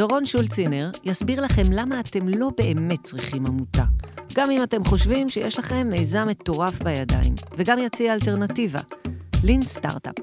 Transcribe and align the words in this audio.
דורון 0.00 0.26
שולצינר 0.26 0.90
יסביר 1.04 1.40
לכם 1.40 1.62
למה 1.72 2.00
אתם 2.00 2.28
לא 2.28 2.50
באמת 2.58 3.02
צריכים 3.02 3.46
עמותה. 3.46 3.84
גם 4.34 4.50
אם 4.50 4.62
אתם 4.62 4.84
חושבים 4.84 5.28
שיש 5.28 5.58
לכם 5.58 5.88
מיזם 5.90 6.26
מטורף 6.28 6.82
בידיים, 6.82 7.34
וגם 7.56 7.78
יציע 7.78 8.14
אלטרנטיבה, 8.14 8.78
lean 9.42 9.62
startup. 9.62 10.14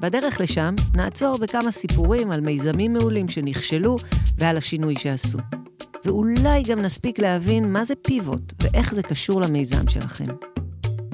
בדרך 0.00 0.40
לשם 0.40 0.74
נעצור 0.94 1.38
בכמה 1.38 1.70
סיפורים 1.70 2.30
על 2.30 2.40
מיזמים 2.40 2.92
מעולים 2.92 3.28
שנכשלו 3.28 3.96
ועל 4.38 4.56
השינוי 4.56 4.94
שעשו. 4.98 5.38
ואולי 6.04 6.62
גם 6.62 6.80
נספיק 6.80 7.18
להבין 7.18 7.72
מה 7.72 7.84
זה 7.84 7.94
pivot 7.94 8.52
ואיך 8.62 8.94
זה 8.94 9.02
קשור 9.02 9.40
למיזם 9.40 9.88
שלכם. 9.88 10.28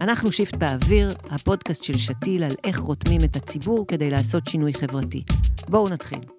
אנחנו 0.01 0.33
שיפט 0.33 0.55
באוויר, 0.55 1.09
הפודקאסט 1.31 1.85
של 1.85 1.99
שתיל 1.99 2.45
על 2.45 2.53
איך 2.65 2.79
רותמים 2.79 3.21
את 3.25 3.37
הציבור 3.37 3.87
כדי 3.89 4.11
לעשות 4.11 4.47
שינוי 4.47 4.75
חברתי. 4.75 5.23
בואו 5.69 5.89
נתחיל. 5.89 6.36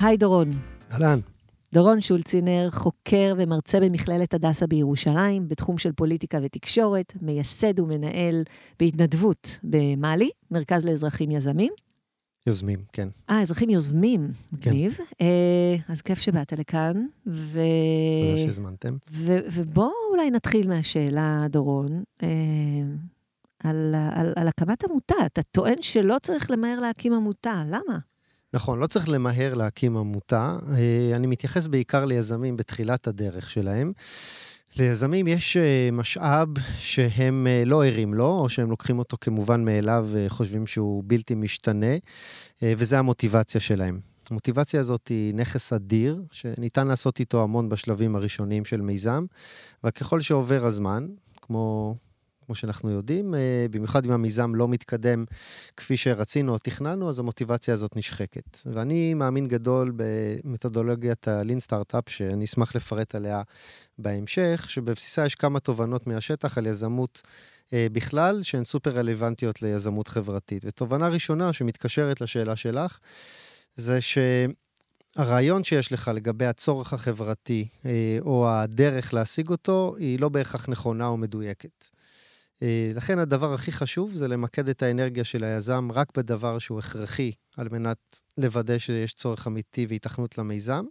היי 0.00 0.16
דורון. 0.16 0.50
אהלן. 0.92 1.18
דורון 1.72 2.00
שולצינר, 2.00 2.68
חוקר 2.70 3.34
ומרצה 3.38 3.80
במכללת 3.80 4.34
הדסה 4.34 4.66
בירושלים, 4.66 5.48
בתחום 5.48 5.78
של 5.78 5.92
פוליטיקה 5.92 6.38
ותקשורת, 6.42 7.12
מייסד 7.22 7.80
ומנהל 7.80 8.42
בהתנדבות 8.80 9.58
במאלי, 9.62 10.30
מרכז 10.50 10.84
לאזרחים 10.84 11.30
יזמים. 11.30 11.72
יוזמים, 12.46 12.78
כן. 12.92 13.08
אה, 13.30 13.42
אזרחים 13.42 13.70
יוזמים, 13.70 14.30
מגניב. 14.52 14.92
כן. 14.94 15.04
אה, 15.20 15.76
אז 15.88 16.00
כיף 16.00 16.18
שבאת 16.18 16.52
לכאן. 16.52 17.06
ו... 17.26 17.60
תודה 18.30 18.38
שהזמנתם. 18.46 18.96
ו... 19.10 19.38
ובואו 19.52 19.90
אולי 20.10 20.30
נתחיל 20.30 20.68
מהשאלה, 20.68 21.46
דורון, 21.50 22.02
אה, 22.22 22.28
על, 23.58 23.94
על, 24.14 24.32
על 24.36 24.48
הקמת 24.48 24.84
עמותה. 24.84 25.14
אתה 25.26 25.42
טוען 25.42 25.82
שלא 25.82 26.16
צריך 26.22 26.50
למהר 26.50 26.80
להקים 26.80 27.12
עמותה, 27.12 27.62
למה? 27.66 27.98
נכון, 28.56 28.78
לא 28.78 28.86
צריך 28.86 29.08
למהר 29.08 29.54
להקים 29.54 29.96
עמותה. 29.96 30.56
אה, 30.76 31.16
אני 31.16 31.26
מתייחס 31.26 31.66
בעיקר 31.66 32.04
ליזמים 32.04 32.56
בתחילת 32.56 33.06
הדרך 33.06 33.50
שלהם. 33.50 33.92
ליזמים 34.76 35.28
יש 35.28 35.56
אה, 35.56 35.88
משאב 35.92 36.48
שהם 36.78 37.46
אה, 37.46 37.62
לא 37.66 37.84
ערים 37.84 38.14
לו, 38.14 38.28
או 38.28 38.48
שהם 38.48 38.70
לוקחים 38.70 38.98
אותו 38.98 39.16
כמובן 39.20 39.64
מאליו 39.64 40.08
וחושבים 40.10 40.66
שהוא 40.66 41.04
בלתי 41.06 41.34
משתנה, 41.34 41.96
וזה 42.62 42.98
המוטיבציה 42.98 43.60
שלהם. 43.60 43.98
המוטיבציה 44.30 44.80
הזאת 44.80 45.08
היא 45.08 45.34
נכס 45.34 45.72
אדיר, 45.72 46.22
שניתן 46.30 46.88
לעשות 46.88 47.20
איתו 47.20 47.42
המון 47.42 47.68
בשלבים 47.68 48.16
הראשונים 48.16 48.64
של 48.64 48.80
מיזם, 48.80 49.24
אבל 49.82 49.90
ככל 49.90 50.20
שעובר 50.20 50.66
הזמן, 50.66 51.06
כמו 51.42 51.94
כמו 52.46 52.54
שאנחנו 52.54 52.90
יודעים, 52.90 53.34
אה, 53.34 53.66
במיוחד 53.70 54.04
אם 54.04 54.10
המיזם 54.10 54.54
לא 54.54 54.68
מתקדם 54.68 55.24
כפי 55.76 55.96
שרצינו 55.96 56.52
או 56.52 56.58
תכננו, 56.58 57.08
אז 57.08 57.18
המוטיבציה 57.18 57.74
הזאת 57.74 57.96
נשחקת. 57.96 58.58
ואני 58.66 59.14
מאמין 59.14 59.48
גדול 59.48 59.92
במתודולוגיית 59.96 61.28
הלין 61.28 61.60
סטארט-אפ, 61.60 62.08
שאני 62.08 62.44
אשמח 62.44 62.76
לפרט 62.76 63.14
עליה 63.14 63.42
בהמשך, 63.98 64.66
שבבסיסה 64.68 65.26
יש 65.26 65.34
כמה 65.34 65.60
תובנות 65.60 66.06
מהשטח 66.06 66.58
על 66.58 66.66
יזמות 66.66 67.22
אה, 67.72 67.86
בכלל, 67.92 68.42
שהן 68.42 68.64
סופר 68.64 68.90
רלוונטיות 68.90 69.62
ליזמות 69.62 70.08
חברתית. 70.08 70.62
ותובנה 70.66 71.08
ראשונה 71.08 71.52
שמתקשרת 71.52 72.20
לשאלה 72.20 72.56
שלך, 72.56 72.98
זה 73.76 74.00
ש... 74.00 74.18
הרעיון 75.16 75.64
שיש 75.64 75.92
לך 75.92 76.10
לגבי 76.14 76.46
הצורך 76.46 76.92
החברתי 76.92 77.68
אה, 77.86 78.18
או 78.20 78.48
הדרך 78.50 79.14
להשיג 79.14 79.48
אותו, 79.48 79.94
היא 79.98 80.20
לא 80.20 80.28
בהכרח 80.28 80.68
נכונה 80.68 81.06
או 81.06 81.16
מדויקת. 81.16 81.86
אה, 82.62 82.90
לכן 82.94 83.18
הדבר 83.18 83.54
הכי 83.54 83.72
חשוב 83.72 84.12
זה 84.12 84.28
למקד 84.28 84.68
את 84.68 84.82
האנרגיה 84.82 85.24
של 85.24 85.44
היזם 85.44 85.88
רק 85.92 86.16
בדבר 86.16 86.58
שהוא 86.58 86.78
הכרחי, 86.78 87.32
על 87.56 87.68
מנת 87.72 88.22
לוודא 88.38 88.78
שיש 88.78 89.14
צורך 89.14 89.46
אמיתי 89.46 89.86
והיתכנות 89.88 90.38
למיזם. 90.38 90.84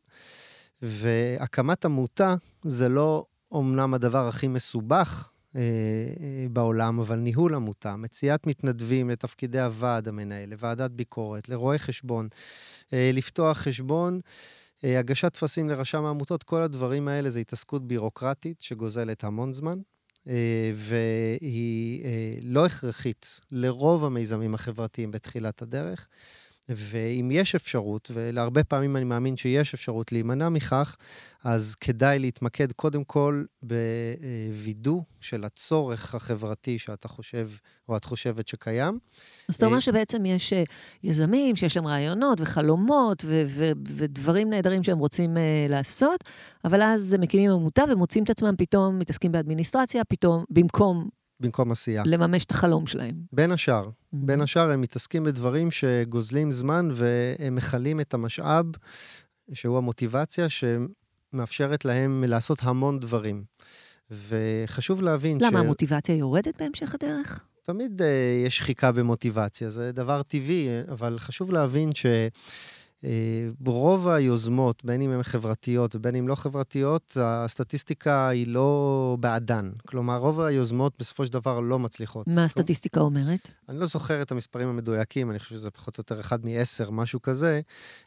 והקמת 0.82 1.86
עמותה 1.86 2.36
זה 2.64 2.90
לא 2.90 3.26
אומנם 3.52 3.94
הדבר 3.94 4.28
הכי 4.28 4.48
מסובך 4.48 5.30
אה, 5.56 5.62
אה, 5.62 6.46
בעולם, 6.52 7.00
אבל 7.00 7.16
ניהול 7.16 7.56
עמותה, 7.56 7.96
מציאת 7.96 8.48
מתנדבים 8.48 9.10
לתפקידי 9.10 9.60
הוועד 9.60 10.08
המנהל, 10.08 10.50
לוועדת 10.50 10.92
ביקורת, 10.92 11.50
לרואי 11.50 11.80
חשבון, 11.80 12.28
אה, 12.94 13.12
לפתוח 13.14 13.58
חשבון, 13.58 14.20
אה, 14.84 15.00
הגשת 15.00 15.34
טפסים 15.34 15.70
לרשם 15.70 16.06
העמותות, 16.06 16.44
כל 16.44 16.62
הדברים 16.62 17.08
האלה 17.08 17.30
זה 17.30 17.40
התעסקות 17.40 17.88
בירוקרטית 17.88 18.62
שגוזלת 18.62 19.24
המון 19.24 19.54
זמן, 19.54 19.80
והיא 20.76 22.06
אה, 22.06 22.38
לא 22.42 22.66
הכרחית 22.66 23.40
לרוב 23.52 24.06
המיזמים 24.06 24.56
החברתיים 24.56 25.12
בתחילת 25.12 25.62
הדרך. 25.62 26.08
ואם 26.70 27.30
יש 27.34 27.56
אפשרות, 27.56 28.12
ולהרבה 28.14 28.64
פעמים 28.64 28.98
אני 28.98 29.06
מאמין 29.06 29.38
שיש 29.38 29.74
אפשרות 29.74 30.12
להימנע 30.12 30.50
מכך, 30.50 30.96
אז 31.44 31.76
כדאי 31.76 32.20
להתמקד 32.20 32.72
קודם 32.72 33.04
כל 33.04 33.44
בווידוא 33.64 35.02
של 35.22 35.44
הצורך 35.44 36.16
החברתי 36.16 36.80
שאתה 36.80 37.08
חושב, 37.08 37.50
או 37.90 37.98
את 37.98 38.06
חושבת 38.06 38.48
שקיים. 38.48 39.00
אז 39.50 39.56
אתה 39.56 39.66
אומר 39.66 39.76
אה, 39.76 39.82
שבעצם 39.82 40.26
יש 40.26 40.54
אה, 40.54 40.64
יזמים 41.04 41.56
שיש 41.56 41.78
להם 41.78 41.88
רעיונות 41.88 42.42
וחלומות 42.42 43.26
ו- 43.26 43.44
ו- 43.48 43.72
ודברים 43.96 44.50
נהדרים 44.50 44.84
שהם 44.84 45.00
רוצים 45.00 45.38
uh, 45.38 45.40
לעשות, 45.70 46.24
אבל 46.66 46.82
אז 46.82 47.14
הם 47.14 47.22
מקימים 47.22 47.52
עמותה 47.52 47.84
ומוצאים 47.90 48.24
את 48.24 48.30
עצמם 48.30 48.56
פתאום 48.58 49.00
מתעסקים 49.00 49.32
באדמיניסטרציה, 49.32 50.04
פתאום 50.04 50.44
במקום 50.50 51.10
במקום 51.40 51.72
עשייה. 51.72 52.04
לממש 52.06 52.46
את 52.46 52.52
החלום 52.52 52.88
שלהם. 52.88 53.16
בין 53.34 53.52
השאר. 53.52 53.86
Mm-hmm. 53.86 53.92
בין 54.14 54.42
השאר 54.42 54.72
הם 54.72 54.82
מתעסקים 54.82 55.24
בדברים 55.24 55.72
שגוזלים 55.72 56.52
זמן 56.52 56.90
והם 56.94 57.56
מכלים 57.56 58.00
את 58.00 58.14
המשאב, 58.14 58.66
שהוא 59.54 59.78
המוטיבציה 59.78 60.48
שמאפשרת 60.50 61.86
להם 61.86 62.24
לעשות 62.28 62.60
המון 62.62 63.00
דברים. 63.00 63.44
וחשוב 64.12 65.02
להבין 65.02 65.38
למה, 65.38 65.50
ש... 65.50 65.52
למה, 65.52 65.60
המוטיבציה 65.60 66.16
יורדת 66.16 66.62
בהמשך 66.62 66.96
הדרך? 66.96 67.46
תמיד 67.62 68.02
uh, 68.02 68.06
יש 68.46 68.58
שחיקה 68.58 68.92
במוטיבציה, 68.92 69.70
זה 69.70 69.92
דבר 69.92 70.24
טבעי, 70.24 70.68
אבל 70.92 71.20
חשוב 71.20 71.52
להבין 71.52 71.96
ש... 71.96 72.06
אה, 72.06 72.28
רוב 73.66 74.08
היוזמות, 74.08 74.86
בין 74.86 75.02
אם 75.02 75.12
הן 75.12 75.24
חברתיות 75.24 75.96
ובין 75.96 76.16
אם 76.16 76.28
לא 76.28 76.36
חברתיות, 76.36 77.18
הסטטיסטיקה 77.22 78.30
היא 78.30 78.48
לא 78.48 79.18
בעדן. 79.20 79.72
כלומר, 79.88 80.18
רוב 80.18 80.42
היוזמות 80.42 80.94
בסופו 81.00 81.26
של 81.26 81.34
דבר 81.34 81.60
לא 81.60 81.80
מצליחות. 81.80 82.28
מה 82.28 82.44
הסטטיסטיקה 82.44 83.00
אומרת? 83.00 83.52
אני 83.70 83.80
לא 83.80 83.86
זוכר 83.86 84.22
את 84.22 84.32
המספרים 84.32 84.68
המדויקים, 84.68 85.32
אני 85.32 85.40
חושב 85.40 85.56
שזה 85.56 85.72
פחות 85.72 85.98
או 85.98 86.02
יותר 86.02 86.20
אחד 86.20 86.46
מעשר, 86.46 86.90
משהו 86.90 87.22
כזה, 87.22 87.62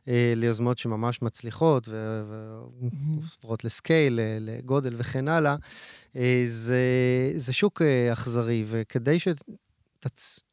אה, 0.09 0.33
ליוזמות 0.37 0.79
שממש 0.79 1.23
מצליחות 1.23 1.89
ועוברות 1.89 3.65
לסקייל, 3.65 4.21
לגודל 4.41 4.95
וכן 4.99 5.29
הלאה. 5.29 5.57
אה, 6.17 6.43
זה, 6.47 6.83
זה 7.35 7.53
שוק 7.53 7.83
אכזרי, 8.13 8.65
וכדי 8.67 9.19
ש... 9.19 9.29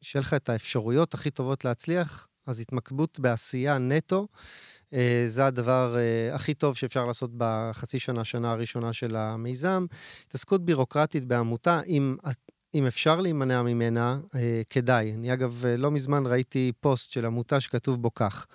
שיהיה 0.00 0.20
לך 0.20 0.34
את 0.34 0.48
האפשרויות 0.48 1.14
הכי 1.14 1.30
טובות 1.30 1.64
להצליח, 1.64 2.28
אז 2.46 2.60
התמקדות 2.60 3.20
בעשייה 3.20 3.78
נטו, 3.78 4.26
אה, 4.94 5.24
זה 5.26 5.46
הדבר 5.46 5.96
אה, 5.96 6.34
הכי 6.34 6.54
טוב 6.54 6.76
שאפשר 6.76 7.04
לעשות 7.04 7.30
בחצי 7.36 7.98
שנה, 7.98 8.24
שנה 8.24 8.50
הראשונה 8.50 8.92
של 8.92 9.16
המיזם. 9.16 9.86
התעסקות 10.28 10.64
בירוקרטית 10.64 11.24
בעמותה, 11.24 11.80
אם, 11.86 12.16
אם 12.74 12.86
אפשר 12.86 13.20
להימנע 13.20 13.62
ממנה, 13.62 14.18
אה, 14.34 14.62
כדאי. 14.70 15.12
אני 15.12 15.32
אגב, 15.32 15.64
לא 15.78 15.90
מזמן 15.90 16.26
ראיתי 16.26 16.72
פוסט 16.80 17.10
של 17.10 17.26
עמותה 17.26 17.60
שכתוב 17.60 18.02
בו 18.02 18.14
כך: 18.14 18.46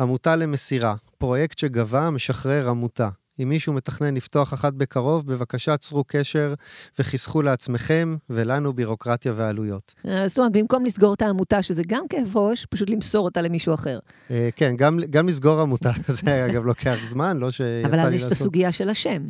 עמותה 0.00 0.36
למסירה, 0.36 0.94
פרויקט 1.18 1.58
שגבה, 1.58 2.10
משחרר 2.10 2.68
עמותה. 2.68 3.08
אם 3.42 3.48
מישהו 3.48 3.72
מתכנן 3.72 4.14
לפתוח 4.14 4.54
אחת 4.54 4.72
בקרוב, 4.72 5.26
בבקשה 5.26 5.76
צרו 5.76 6.04
קשר 6.06 6.54
וחסכו 6.98 7.42
לעצמכם 7.42 8.16
ולנו 8.30 8.72
בירוקרטיה 8.72 9.32
ועלויות. 9.36 9.94
אה, 10.06 10.28
זאת 10.28 10.38
אומרת, 10.38 10.52
במקום 10.52 10.84
לסגור 10.84 11.14
את 11.14 11.22
העמותה, 11.22 11.62
שזה 11.62 11.82
גם 11.86 12.08
כאב 12.08 12.36
ראש, 12.36 12.66
פשוט 12.66 12.90
למסור 12.90 13.24
אותה 13.24 13.42
למישהו 13.42 13.74
אחר. 13.74 13.98
אה, 14.30 14.48
כן, 14.56 14.76
גם, 14.76 14.98
גם 15.10 15.28
לסגור 15.28 15.60
עמותה, 15.60 15.90
זה 16.22 16.46
אגב 16.46 16.64
לוקח 16.64 16.96
זמן, 17.02 17.36
לא 17.36 17.50
שיצא 17.50 17.64
לי 17.64 17.82
לעשות... 17.82 17.94
אבל 17.94 18.06
אז 18.06 18.14
יש 18.14 18.24
את 18.24 18.32
הסוגיה 18.32 18.72
של 18.72 18.88
השם. 18.88 19.28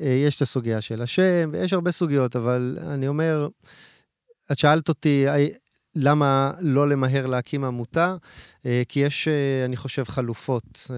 אה, 0.00 0.06
יש 0.06 0.36
את 0.36 0.42
הסוגיה 0.42 0.80
של 0.80 1.02
השם, 1.02 1.50
ויש 1.52 1.72
הרבה 1.72 1.90
סוגיות, 1.90 2.36
אבל 2.36 2.78
אני 2.86 3.08
אומר, 3.08 3.48
את 4.52 4.58
שאלת 4.58 4.88
אותי, 4.88 5.24
למה 5.96 6.52
לא 6.60 6.88
למהר 6.88 7.26
להקים 7.26 7.64
עמותה? 7.64 8.16
אה, 8.66 8.82
כי 8.88 9.00
יש, 9.00 9.28
אה, 9.28 9.64
אני 9.64 9.76
חושב, 9.76 10.04
חלופות 10.04 10.86
אה, 10.90 10.96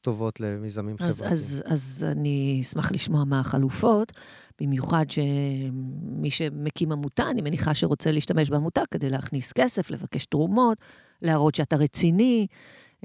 טובות 0.00 0.40
למיזמים 0.40 0.96
אז, 1.00 1.16
חברתיים. 1.16 1.32
אז, 1.32 1.62
אז 1.66 2.06
אני 2.12 2.58
אשמח 2.62 2.92
לשמוע 2.92 3.24
מה 3.24 3.40
החלופות, 3.40 4.12
במיוחד 4.60 5.04
שמי 5.10 6.30
שמקים 6.30 6.92
עמותה, 6.92 7.30
אני 7.30 7.42
מניחה 7.42 7.74
שרוצה 7.74 8.12
להשתמש 8.12 8.50
בעמותה 8.50 8.82
כדי 8.90 9.10
להכניס 9.10 9.52
כסף, 9.52 9.90
לבקש 9.90 10.26
תרומות, 10.26 10.78
להראות 11.22 11.54
שאתה 11.54 11.76
רציני. 11.76 12.46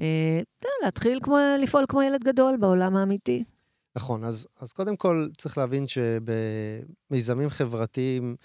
אה, 0.00 0.40
להתחיל 0.84 1.20
כמו, 1.22 1.36
לפעול 1.62 1.84
כמו 1.88 2.02
ילד 2.02 2.24
גדול 2.24 2.56
בעולם 2.56 2.96
האמיתי. 2.96 3.42
נכון, 3.96 4.24
אז, 4.24 4.46
אז 4.60 4.72
קודם 4.72 4.96
כל 4.96 5.28
צריך 5.38 5.58
להבין 5.58 5.84
שבמיזמים 5.88 7.50
חברתיים, 7.50 8.36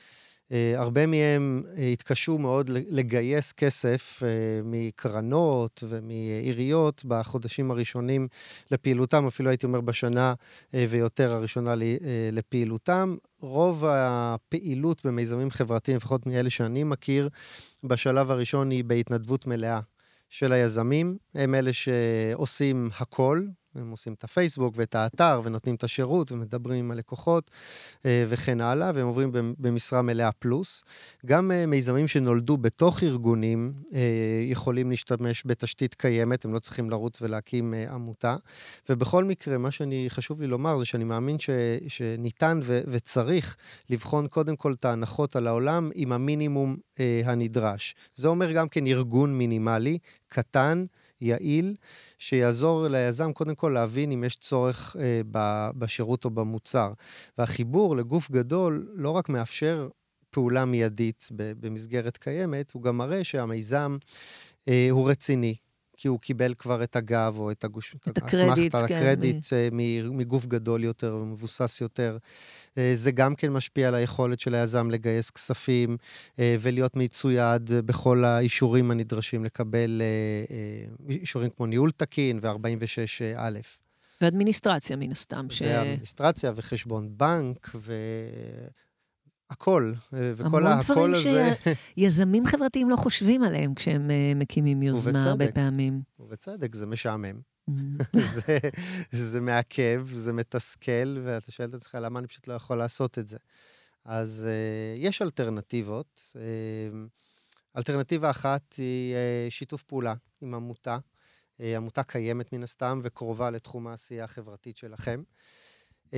הרבה 0.77 1.05
מהם 1.05 1.63
אה, 1.77 1.87
התקשו 1.87 2.37
מאוד 2.37 2.69
לגייס 2.69 3.51
כסף 3.51 4.23
אה, 4.23 4.29
מקרנות 4.63 5.83
ומעיריות 5.87 7.05
בחודשים 7.05 7.71
הראשונים 7.71 8.27
לפעילותם, 8.71 9.27
אפילו 9.27 9.49
הייתי 9.49 9.65
אומר 9.65 9.81
בשנה 9.81 10.33
ויותר 10.73 11.33
הראשונה 11.33 11.73
לפעילותם. 12.31 13.15
רוב 13.39 13.85
הפעילות 13.87 15.05
במיזמים 15.05 15.51
חברתיים, 15.51 15.97
לפחות 15.97 16.25
מאלה 16.25 16.49
שאני 16.49 16.83
מכיר, 16.83 17.29
בשלב 17.83 18.31
הראשון 18.31 18.71
היא 18.71 18.83
בהתנדבות 18.83 19.47
מלאה 19.47 19.79
של 20.29 20.53
היזמים. 20.53 21.17
הם 21.35 21.55
אלה 21.55 21.73
שעושים 21.73 22.89
הכל, 22.99 23.43
הם 23.75 23.91
עושים 23.91 24.13
את 24.13 24.23
הפייסבוק 24.23 24.73
ואת 24.77 24.95
האתר 24.95 25.41
ונותנים 25.43 25.75
את 25.75 25.83
השירות 25.83 26.31
ומדברים 26.31 26.85
עם 26.85 26.91
הלקוחות 26.91 27.51
אה, 28.05 28.25
וכן 28.29 28.61
הלאה, 28.61 28.91
והם 28.95 29.07
עוברים 29.07 29.31
במשרה 29.33 30.01
מלאה 30.01 30.31
פלוס. 30.31 30.83
גם 31.25 31.51
אה, 31.51 31.65
מיזמים 31.65 32.07
שנולדו 32.07 32.57
בתוך 32.57 33.03
ארגונים 33.03 33.73
אה, 33.93 33.99
יכולים 34.43 34.89
להשתמש 34.89 35.43
בתשתית 35.45 35.95
קיימת, 35.95 36.45
הם 36.45 36.53
לא 36.53 36.59
צריכים 36.59 36.89
לרוץ 36.89 37.21
ולהקים 37.21 37.73
עמותה. 37.91 38.35
ובכל 38.89 39.23
מקרה, 39.23 39.57
מה 39.57 39.71
שאני, 39.71 40.05
חשוב 40.09 40.41
לי 40.41 40.47
לומר 40.47 40.79
זה 40.79 40.85
שאני 40.85 41.03
מאמין 41.03 41.39
ש, 41.39 41.49
שניתן 41.87 42.59
ו, 42.63 42.81
וצריך 42.87 43.55
לבחון 43.89 44.27
קודם 44.27 44.55
כל 44.55 44.73
את 44.73 44.85
ההנחות 44.85 45.35
על 45.35 45.47
העולם 45.47 45.91
עם 45.95 46.11
המינימום 46.11 46.77
הנדרש. 47.25 47.95
זה 48.15 48.27
אומר 48.27 48.51
גם 48.51 48.69
כן 48.69 48.87
ארגון 48.87 49.37
מינימלי, 49.37 49.97
קטן, 50.27 50.85
יעיל, 51.21 51.75
שיעזור 52.17 52.87
ליזם 52.87 53.33
קודם 53.33 53.55
כל 53.55 53.69
להבין 53.69 54.11
אם 54.11 54.23
יש 54.23 54.35
צורך 54.35 54.95
אה, 54.99 55.21
בשירות 55.77 56.25
או 56.25 56.29
במוצר. 56.29 56.93
והחיבור 57.37 57.95
לגוף 57.95 58.31
גדול 58.31 58.87
לא 58.93 59.09
רק 59.09 59.29
מאפשר 59.29 59.89
פעולה 60.31 60.65
מיידית 60.65 61.27
במסגרת 61.35 62.17
קיימת, 62.17 62.71
הוא 62.71 62.83
גם 62.83 62.97
מראה 62.97 63.23
שהמיזם 63.23 63.97
אה, 64.67 64.87
הוא 64.91 65.09
רציני. 65.09 65.55
כי 66.01 66.07
הוא 66.07 66.19
קיבל 66.19 66.53
כבר 66.53 66.83
את 66.83 66.95
הגב 66.95 67.35
או 67.37 67.51
את 67.51 67.63
הגוש... 67.63 67.95
את 68.09 68.17
הקרדיט, 68.17 68.75
כן. 68.75 68.83
הקרדיט 68.83 69.53
מ... 69.71 69.79
אה, 69.79 70.03
מגוף 70.11 70.45
גדול 70.45 70.83
יותר 70.83 71.15
ומבוסס 71.21 71.81
יותר. 71.81 72.17
אה, 72.77 72.91
זה 72.95 73.11
גם 73.11 73.35
כן 73.35 73.49
משפיע 73.49 73.87
על 73.87 73.95
היכולת 73.95 74.39
של 74.39 74.55
היזם 74.55 74.89
לגייס 74.89 75.29
כספים 75.29 75.97
אה, 76.39 76.55
ולהיות 76.59 76.95
מצויד 76.95 77.71
בכל 77.73 78.23
האישורים 78.23 78.91
הנדרשים 78.91 79.45
לקבל 79.45 80.01
אישורים 81.09 81.49
כמו 81.49 81.65
ניהול 81.65 81.91
תקין 81.91 82.39
ו-46א. 82.41 83.41
ואדמיניסטרציה, 84.21 84.95
מן 84.95 85.11
הסתם. 85.11 85.47
ש... 85.49 85.61
ואדמיניסטרציה 85.61 86.51
וחשבון 86.55 87.09
בנק 87.17 87.71
ו... 87.75 87.93
הכל, 89.51 89.93
וכל 90.13 90.67
הקול 90.67 91.15
הזה... 91.15 91.29
המון 91.29 91.53
דברים 91.53 91.75
שיזמים 91.97 92.45
חברתיים 92.45 92.89
לא 92.89 92.95
חושבים 92.95 93.43
עליהם 93.43 93.73
כשהם 93.73 94.09
uh, 94.09 94.37
מקימים 94.37 94.83
יוזמה 94.83 95.11
ובצדק, 95.11 95.27
הרבה 95.27 95.51
פעמים. 95.51 96.01
ובצדק, 96.19 96.75
זה 96.75 96.85
משעמם. 96.85 97.39
Mm. 97.69 97.73
זה, 98.35 98.59
זה 99.11 99.41
מעכב, 99.41 100.07
זה 100.11 100.33
מתסכל, 100.33 101.17
ואתה 101.23 101.51
שואל 101.51 101.69
את 101.69 101.73
עצמך, 101.73 101.97
למה 102.01 102.19
אני 102.19 102.27
פשוט 102.27 102.47
לא 102.47 102.53
יכול 102.53 102.77
לעשות 102.77 103.19
את 103.19 103.27
זה? 103.27 103.37
אז 104.05 104.47
uh, 104.47 104.99
יש 104.99 105.21
אלטרנטיבות. 105.21 106.33
Uh, 106.33 106.37
אלטרנטיבה 107.77 108.29
אחת 108.29 108.73
היא 108.77 109.15
uh, 109.15 109.51
שיתוף 109.51 109.83
פעולה 109.83 110.13
עם 110.41 110.53
עמותה. 110.53 110.97
Uh, 110.97 111.63
עמותה 111.77 112.03
קיימת 112.03 112.53
מן 112.53 112.63
הסתם 112.63 112.99
וקרובה 113.03 113.49
לתחום 113.49 113.87
העשייה 113.87 114.23
החברתית 114.23 114.77
שלכם. 114.77 115.23
Uh, 116.07 116.13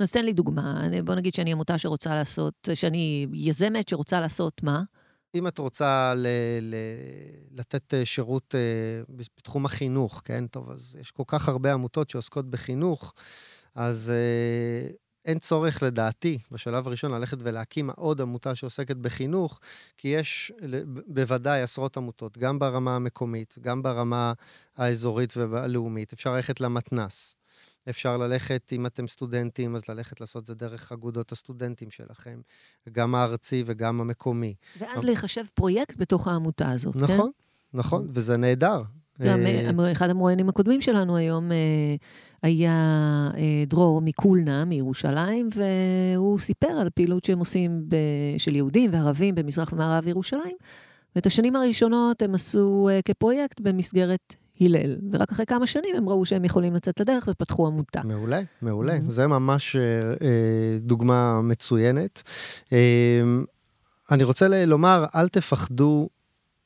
אז 0.00 0.12
תן 0.12 0.24
לי 0.24 0.32
דוגמה. 0.32 0.84
בוא 1.04 1.14
נגיד 1.14 1.34
שאני 1.34 1.52
עמותה 1.52 1.78
שרוצה 1.78 2.14
לעשות, 2.14 2.68
שאני 2.74 3.26
יזמת 3.32 3.88
שרוצה 3.88 4.20
לעשות 4.20 4.62
מה? 4.62 4.82
אם 5.34 5.46
את 5.46 5.58
רוצה 5.58 6.14
ל- 6.16 6.26
ל- 6.60 7.58
לתת 7.58 7.94
אה, 7.94 8.04
שירות 8.04 8.54
uh, 8.54 9.12
בתחום 9.36 9.64
החינוך, 9.64 10.22
כן? 10.24 10.46
טוב, 10.46 10.70
אז 10.70 10.96
יש 11.00 11.10
כל 11.10 11.22
כך 11.26 11.48
הרבה 11.48 11.72
עמותות 11.72 12.10
שעוסקות 12.10 12.50
בחינוך, 12.50 13.14
אז 13.74 14.12
uh, 14.12 14.92
אין 15.24 15.38
צורך, 15.38 15.82
לדעתי, 15.82 16.38
בשלב 16.50 16.86
הראשון 16.86 17.12
ללכת 17.12 17.36
ולהקים 17.40 17.90
עוד 17.90 18.20
עמותה 18.20 18.54
שעוסקת 18.54 18.96
בחינוך, 18.96 19.60
כי 19.98 20.08
יש 20.08 20.52
בוודאי 21.06 21.62
עשרות 21.62 21.96
עמותות, 21.96 22.38
גם 22.38 22.58
ברמה 22.58 22.96
המקומית, 22.96 23.54
גם 23.60 23.82
ברמה 23.82 24.32
האזורית 24.76 25.36
והלאומית. 25.36 26.12
אפשר 26.12 26.32
ללכת 26.32 26.60
למתנ"ס. 26.60 27.36
אפשר 27.90 28.16
ללכת, 28.16 28.70
אם 28.72 28.86
אתם 28.86 29.08
סטודנטים, 29.08 29.76
אז 29.76 29.82
ללכת 29.88 30.20
לעשות 30.20 30.46
זה 30.46 30.54
דרך 30.54 30.92
אגודות 30.92 31.32
הסטודנטים 31.32 31.90
שלכם, 31.90 32.40
גם 32.92 33.14
הארצי 33.14 33.62
וגם 33.66 34.00
המקומי. 34.00 34.54
ואז 34.78 34.98
אבל... 34.98 35.06
להיחשב 35.06 35.44
פרויקט 35.54 35.96
בתוך 35.98 36.28
העמותה 36.28 36.70
הזאת, 36.70 36.96
נכון, 36.96 37.08
כן? 37.08 37.14
נכון, 37.14 37.30
נכון, 37.74 38.08
וזה 38.10 38.36
נהדר. 38.36 38.82
גם 39.20 39.46
אה, 39.46 39.92
אחד 39.92 40.10
המרואיינים 40.10 40.48
הקודמים 40.48 40.80
שלנו 40.80 41.16
היום 41.16 41.52
אה, 41.52 41.56
היה 42.42 42.72
אה, 43.36 43.64
דרור 43.66 44.00
מקולנה, 44.00 44.64
מירושלים, 44.64 45.48
והוא 45.54 46.38
סיפר 46.38 46.68
על 46.68 46.90
פעילות 46.90 47.24
שהם 47.24 47.38
עושים 47.38 47.88
של 48.38 48.56
יהודים 48.56 48.90
וערבים 48.92 49.34
במזרח 49.34 49.72
ומערב 49.72 50.08
ירושלים. 50.08 50.56
ואת 51.16 51.26
השנים 51.26 51.56
הראשונות 51.56 52.22
הם 52.22 52.34
עשו 52.34 52.88
כפרויקט 53.04 53.60
במסגרת 53.60 54.34
הלל, 54.60 54.96
ורק 55.12 55.32
אחרי 55.32 55.46
כמה 55.46 55.66
שנים 55.66 55.96
הם 55.96 56.08
ראו 56.08 56.24
שהם 56.24 56.44
יכולים 56.44 56.74
לצאת 56.74 57.00
לדרך 57.00 57.28
ופתחו 57.30 57.66
עמותה. 57.66 58.00
מעולה, 58.04 58.40
מעולה. 58.62 58.96
Mm-hmm. 58.96 59.10
זה 59.10 59.26
ממש 59.26 59.76
אה, 59.76 59.82
אה, 59.82 60.78
דוגמה 60.80 61.42
מצוינת. 61.42 62.22
אה, 62.72 63.20
אני 64.10 64.24
רוצה 64.24 64.64
לומר, 64.66 65.04
אל 65.14 65.28
תפחדו 65.28 66.08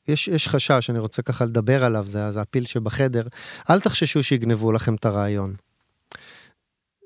יש, 0.07 0.27
יש 0.27 0.47
חשש, 0.47 0.89
אני 0.89 0.99
רוצה 0.99 1.21
ככה 1.21 1.45
לדבר 1.45 1.85
עליו, 1.85 2.05
זה, 2.07 2.31
זה 2.31 2.41
הפיל 2.41 2.65
שבחדר. 2.65 3.27
אל 3.69 3.79
תחששו 3.79 4.23
שיגנבו 4.23 4.71
לכם 4.71 4.95
את 4.95 5.05
הרעיון. 5.05 5.53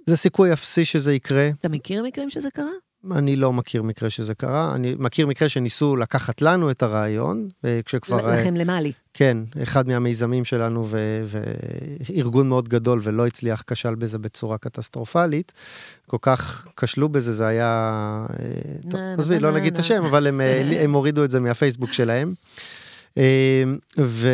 זה 0.05 0.15
סיכוי 0.15 0.53
אפסי 0.53 0.85
שזה 0.85 1.13
יקרה. 1.13 1.49
אתה 1.59 1.69
מכיר 1.69 2.03
מקרים 2.03 2.29
שזה 2.29 2.49
קרה? 2.51 2.71
אני 3.11 3.35
לא 3.35 3.53
מכיר 3.53 3.83
מקרה 3.83 4.09
שזה 4.09 4.35
קרה, 4.35 4.75
אני 4.75 4.95
מכיר 4.99 5.27
מקרה 5.27 5.49
שניסו 5.49 5.95
לקחת 5.95 6.41
לנו 6.41 6.71
את 6.71 6.83
הרעיון, 6.83 7.49
כשכבר... 7.85 8.33
לכם 8.33 8.55
למעלי. 8.55 8.91
כן, 9.13 9.37
אחד 9.63 9.87
מהמיזמים 9.87 10.45
שלנו 10.45 10.87
וארגון 11.27 12.49
מאוד 12.49 12.69
גדול 12.69 12.99
ולא 13.03 13.27
הצליח, 13.27 13.63
כשל 13.67 13.95
בזה 13.95 14.17
בצורה 14.17 14.57
קטסטרופלית. 14.57 15.53
כל 16.07 16.17
כך 16.21 16.67
כשלו 16.77 17.09
בזה, 17.09 17.33
זה 17.33 17.47
היה... 17.47 18.25
אה, 18.39 18.89
טוב, 18.89 19.01
עזבי, 19.17 19.39
לא 19.39 19.51
נגיד 19.51 19.73
את 19.73 19.79
השם, 19.79 20.03
אבל 20.03 20.27
הם, 20.27 20.41
אה, 20.41 20.61
הם 20.83 20.93
הורידו 20.93 21.23
את 21.23 21.31
זה 21.31 21.39
מהפייסבוק 21.39 21.93
שלהם. 21.93 22.33
אה, 23.17 23.63
ו... 23.97 24.29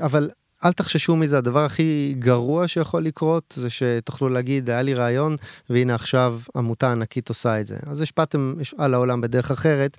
אבל 0.00 0.30
אל 0.64 0.72
תחששו 0.72 1.16
מזה, 1.16 1.38
הדבר 1.38 1.64
הכי 1.64 2.14
גרוע 2.18 2.68
שיכול 2.68 3.02
לקרות 3.02 3.54
זה 3.56 3.70
שתוכלו 3.70 4.28
להגיד, 4.28 4.70
היה 4.70 4.82
לי 4.82 4.94
רעיון, 4.94 5.36
והנה 5.70 5.94
עכשיו 5.94 6.38
עמותה 6.56 6.92
ענקית 6.92 7.28
עושה 7.28 7.60
את 7.60 7.66
זה. 7.66 7.76
אז 7.86 8.02
השפעתם 8.02 8.54
על 8.78 8.94
העולם 8.94 9.20
בדרך 9.20 9.50
אחרת. 9.50 9.96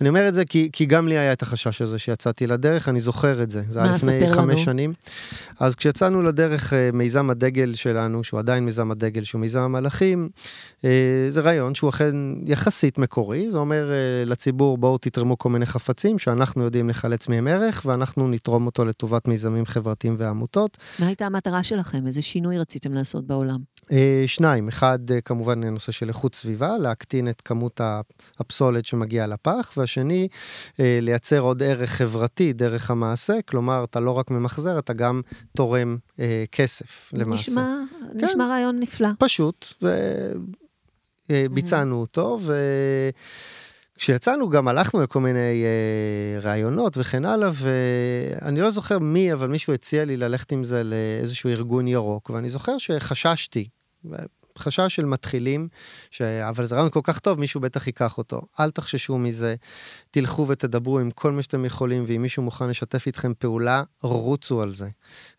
אני 0.00 0.08
אומר 0.08 0.28
את 0.28 0.34
זה 0.34 0.44
כי, 0.44 0.70
כי 0.72 0.86
גם 0.86 1.08
לי 1.08 1.18
היה 1.18 1.32
את 1.32 1.42
החשש 1.42 1.82
הזה 1.82 1.98
שיצאתי 1.98 2.46
לדרך, 2.46 2.88
אני 2.88 3.00
זוכר 3.00 3.42
את 3.42 3.50
זה. 3.50 3.62
זה 3.68 3.82
היה 3.82 3.92
לפני 3.92 4.32
חמש 4.32 4.54
לנו? 4.54 4.58
שנים. 4.58 4.92
אז 5.60 5.74
כשיצאנו 5.74 6.22
לדרך, 6.22 6.72
אה, 6.72 6.90
מיזם 6.92 7.30
הדגל 7.30 7.74
שלנו, 7.74 8.24
שהוא 8.24 8.40
עדיין 8.40 8.64
מיזם 8.64 8.90
הדגל, 8.90 9.24
שהוא 9.24 9.40
מיזם 9.40 9.60
המלאכים, 9.60 10.28
אה, 10.84 10.90
זה 11.28 11.40
רעיון 11.40 11.74
שהוא 11.74 11.90
אכן 11.90 12.14
יחסית 12.44 12.98
מקורי, 12.98 13.50
זה 13.50 13.58
אומר 13.58 13.90
אה, 13.90 14.24
לציבור, 14.24 14.78
בואו 14.78 14.98
תתרמו 14.98 15.38
כל 15.38 15.48
מיני 15.48 15.66
חפצים 15.66 16.18
שאנחנו 16.18 16.64
יודעים 16.64 16.90
לחלץ 16.90 17.28
מהם 17.28 17.46
ערך, 17.46 17.82
ואנחנו 17.86 18.28
נתרום 18.28 18.66
אותו 18.66 18.84
לטובת 18.84 19.28
מיזמים 19.28 19.66
חברתיים. 19.66 20.01
פרטים 20.02 20.14
ועמותות. 20.18 20.78
מה 20.98 21.06
הייתה 21.06 21.26
המטרה 21.26 21.62
שלכם? 21.62 22.06
איזה 22.06 22.22
שינוי 22.22 22.58
רציתם 22.58 22.94
לעשות 22.94 23.26
בעולם? 23.26 23.58
אה, 23.92 24.24
שניים, 24.26 24.68
אחד 24.68 25.10
אה, 25.10 25.20
כמובן 25.20 25.64
נושא 25.64 25.92
של 25.92 26.08
איכות 26.08 26.34
סביבה, 26.34 26.78
להקטין 26.78 27.28
את 27.28 27.40
כמות 27.40 27.80
הפסולת 28.38 28.86
שמגיעה 28.86 29.26
לפח, 29.26 29.72
והשני, 29.76 30.28
אה, 30.80 30.98
לייצר 31.02 31.40
עוד 31.40 31.62
ערך 31.62 31.90
חברתי 31.90 32.52
דרך 32.52 32.90
המעשה, 32.90 33.42
כלומר, 33.46 33.84
אתה 33.84 34.00
לא 34.00 34.10
רק 34.10 34.30
ממחזר, 34.30 34.78
אתה 34.78 34.92
גם 34.92 35.20
תורם 35.56 35.96
כסף 36.52 37.12
למעשה. 37.12 37.50
נשמע, 37.50 37.76
כן, 38.20 38.26
נשמע 38.26 38.46
רעיון 38.46 38.80
נפלא. 38.80 39.08
פשוט, 39.18 39.66
וביצענו 41.30 41.98
mm-hmm. 41.98 42.00
אותו, 42.00 42.38
ו... 42.40 42.52
כשיצאנו 44.02 44.48
גם 44.48 44.68
הלכנו 44.68 45.02
לכל 45.02 45.20
מיני 45.20 45.64
אה, 45.64 46.40
רעיונות 46.40 46.96
וכן 46.96 47.24
הלאה, 47.24 47.50
ואני 47.52 48.60
לא 48.60 48.70
זוכר 48.70 48.98
מי, 48.98 49.32
אבל 49.32 49.48
מישהו 49.48 49.72
הציע 49.72 50.04
לי 50.04 50.16
ללכת 50.16 50.52
עם 50.52 50.64
זה 50.64 50.82
לאיזשהו 50.84 51.50
ארגון 51.50 51.88
ירוק, 51.88 52.30
ואני 52.30 52.48
זוכר 52.48 52.78
שחששתי. 52.78 53.68
חשש 54.58 54.96
של 54.96 55.04
מתחילים, 55.04 55.68
ש... 56.10 56.22
אבל 56.22 56.64
זה 56.64 56.74
רעיון 56.74 56.90
כל 56.90 57.00
כך 57.04 57.18
טוב, 57.18 57.40
מישהו 57.40 57.60
בטח 57.60 57.86
ייקח 57.86 58.18
אותו. 58.18 58.42
אל 58.60 58.70
תחששו 58.70 59.18
מזה, 59.18 59.54
תלכו 60.10 60.48
ותדברו 60.48 60.98
עם 60.98 61.10
כל 61.10 61.32
מה 61.32 61.42
שאתם 61.42 61.64
יכולים, 61.64 62.04
ואם 62.08 62.22
מישהו 62.22 62.42
מוכן 62.42 62.68
לשתף 62.68 63.06
איתכם 63.06 63.32
פעולה, 63.38 63.82
רוצו 64.00 64.62
על 64.62 64.74
זה. 64.74 64.88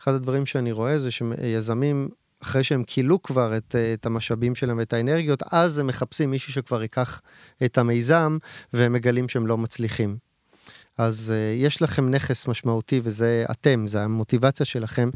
אחד 0.03 0.13
הדברים 0.13 0.45
שאני 0.45 0.71
רואה 0.71 0.99
זה 0.99 1.11
שיזמים 1.11 2.09
אחרי 2.43 2.63
שהם 2.63 2.83
כילו 2.83 3.21
כבר 3.21 3.57
את, 3.57 3.75
את 3.93 4.05
המשאבים 4.05 4.55
שלהם 4.55 4.77
ואת 4.77 4.93
האנרגיות, 4.93 5.43
אז 5.51 5.77
הם 5.77 5.87
מחפשים 5.87 6.31
מישהו 6.31 6.53
שכבר 6.53 6.81
ייקח 6.81 7.21
את 7.65 7.77
המיזם, 7.77 8.37
והם 8.73 8.93
מגלים 8.93 9.29
שהם 9.29 9.47
לא 9.47 9.57
מצליחים. 9.57 10.32
אז 10.97 11.33
uh, 11.35 11.63
יש 11.63 11.81
לכם 11.81 12.09
נכס 12.09 12.47
משמעותי 12.47 13.01
וזה 13.03 13.45
אתם, 13.51 13.87
זה 13.87 14.03
המוטיבציה 14.03 14.65
שלכם. 14.65 15.09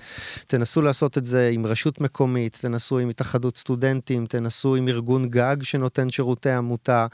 תנסו 0.48 0.81
לעשות 0.81 1.17
את 1.17 1.25
זה 1.25 1.50
עם 1.53 1.65
רשות 1.65 2.01
מקומית, 2.01 2.57
תנסו 2.62 3.00
עם 3.00 3.10
התאחדות 3.10 3.57
סטודנטים, 3.57 4.25
תנסו 4.25 4.75
עם 4.75 4.88
ארגון 4.88 5.29
גג 5.29 5.55
שנותן 5.63 6.10
שירותי 6.10 6.51
עמותה. 6.51 7.07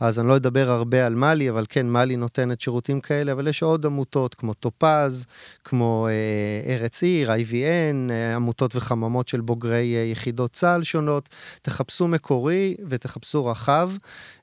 אז 0.00 0.20
אני 0.20 0.28
לא 0.28 0.36
אדבר 0.36 0.70
הרבה 0.70 1.06
על 1.06 1.14
מאלי, 1.14 1.50
אבל 1.50 1.64
כן, 1.68 1.86
מאלי 1.86 2.16
נותנת 2.16 2.60
שירותים 2.60 3.00
כאלה, 3.00 3.32
אבל 3.32 3.48
יש 3.48 3.62
עוד 3.62 3.86
עמותות 3.86 4.34
כמו 4.34 4.54
טופז, 4.54 5.26
כמו 5.64 6.08
uh, 6.08 6.68
ארץ 6.68 7.02
עיר, 7.02 7.30
IVN, 7.32 8.08
uh, 8.08 8.12
אה, 8.12 8.36
עמותות 8.36 8.76
וחממות 8.76 9.28
של 9.28 9.40
בוגרי 9.40 9.94
uh, 9.94 10.12
יחידות 10.12 10.52
צה"ל 10.52 10.82
שונות. 10.82 11.28
תחפשו 11.62 12.08
מקורי 12.08 12.76
ותחפשו 12.88 13.46
רחב. 13.46 13.90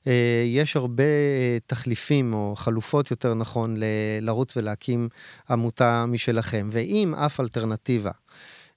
Uh, 0.00 0.08
יש 0.46 0.76
הרבה 0.76 1.04
uh, 1.04 1.62
תחליפים 1.66 2.34
או 2.34 2.54
חלופות 2.56 3.10
יותר 3.10 3.34
נכון. 3.34 3.67
נכון 3.68 3.76
ל- 3.76 3.84
לרוץ 4.26 4.56
ולהקים 4.56 5.08
עמותה 5.50 6.04
משלכם. 6.08 6.68
ואם 6.72 7.14
אף 7.14 7.40
אלטרנטיבה 7.40 8.10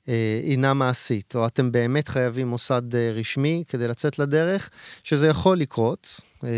אה, 0.10 0.40
אינה 0.44 0.74
מעשית, 0.74 1.36
או 1.36 1.48
אתם 1.48 1.72
באמת 1.72 2.08
חייבים 2.08 2.48
מוסד 2.48 2.96
אה, 2.96 3.12
רשמי 3.12 3.64
כדי 3.68 3.88
לצאת 3.88 4.20
לדרך, 4.20 4.70
שזה 5.04 5.28
יכול 5.28 5.58
לקרות, 5.58 6.20
אה, 6.44 6.50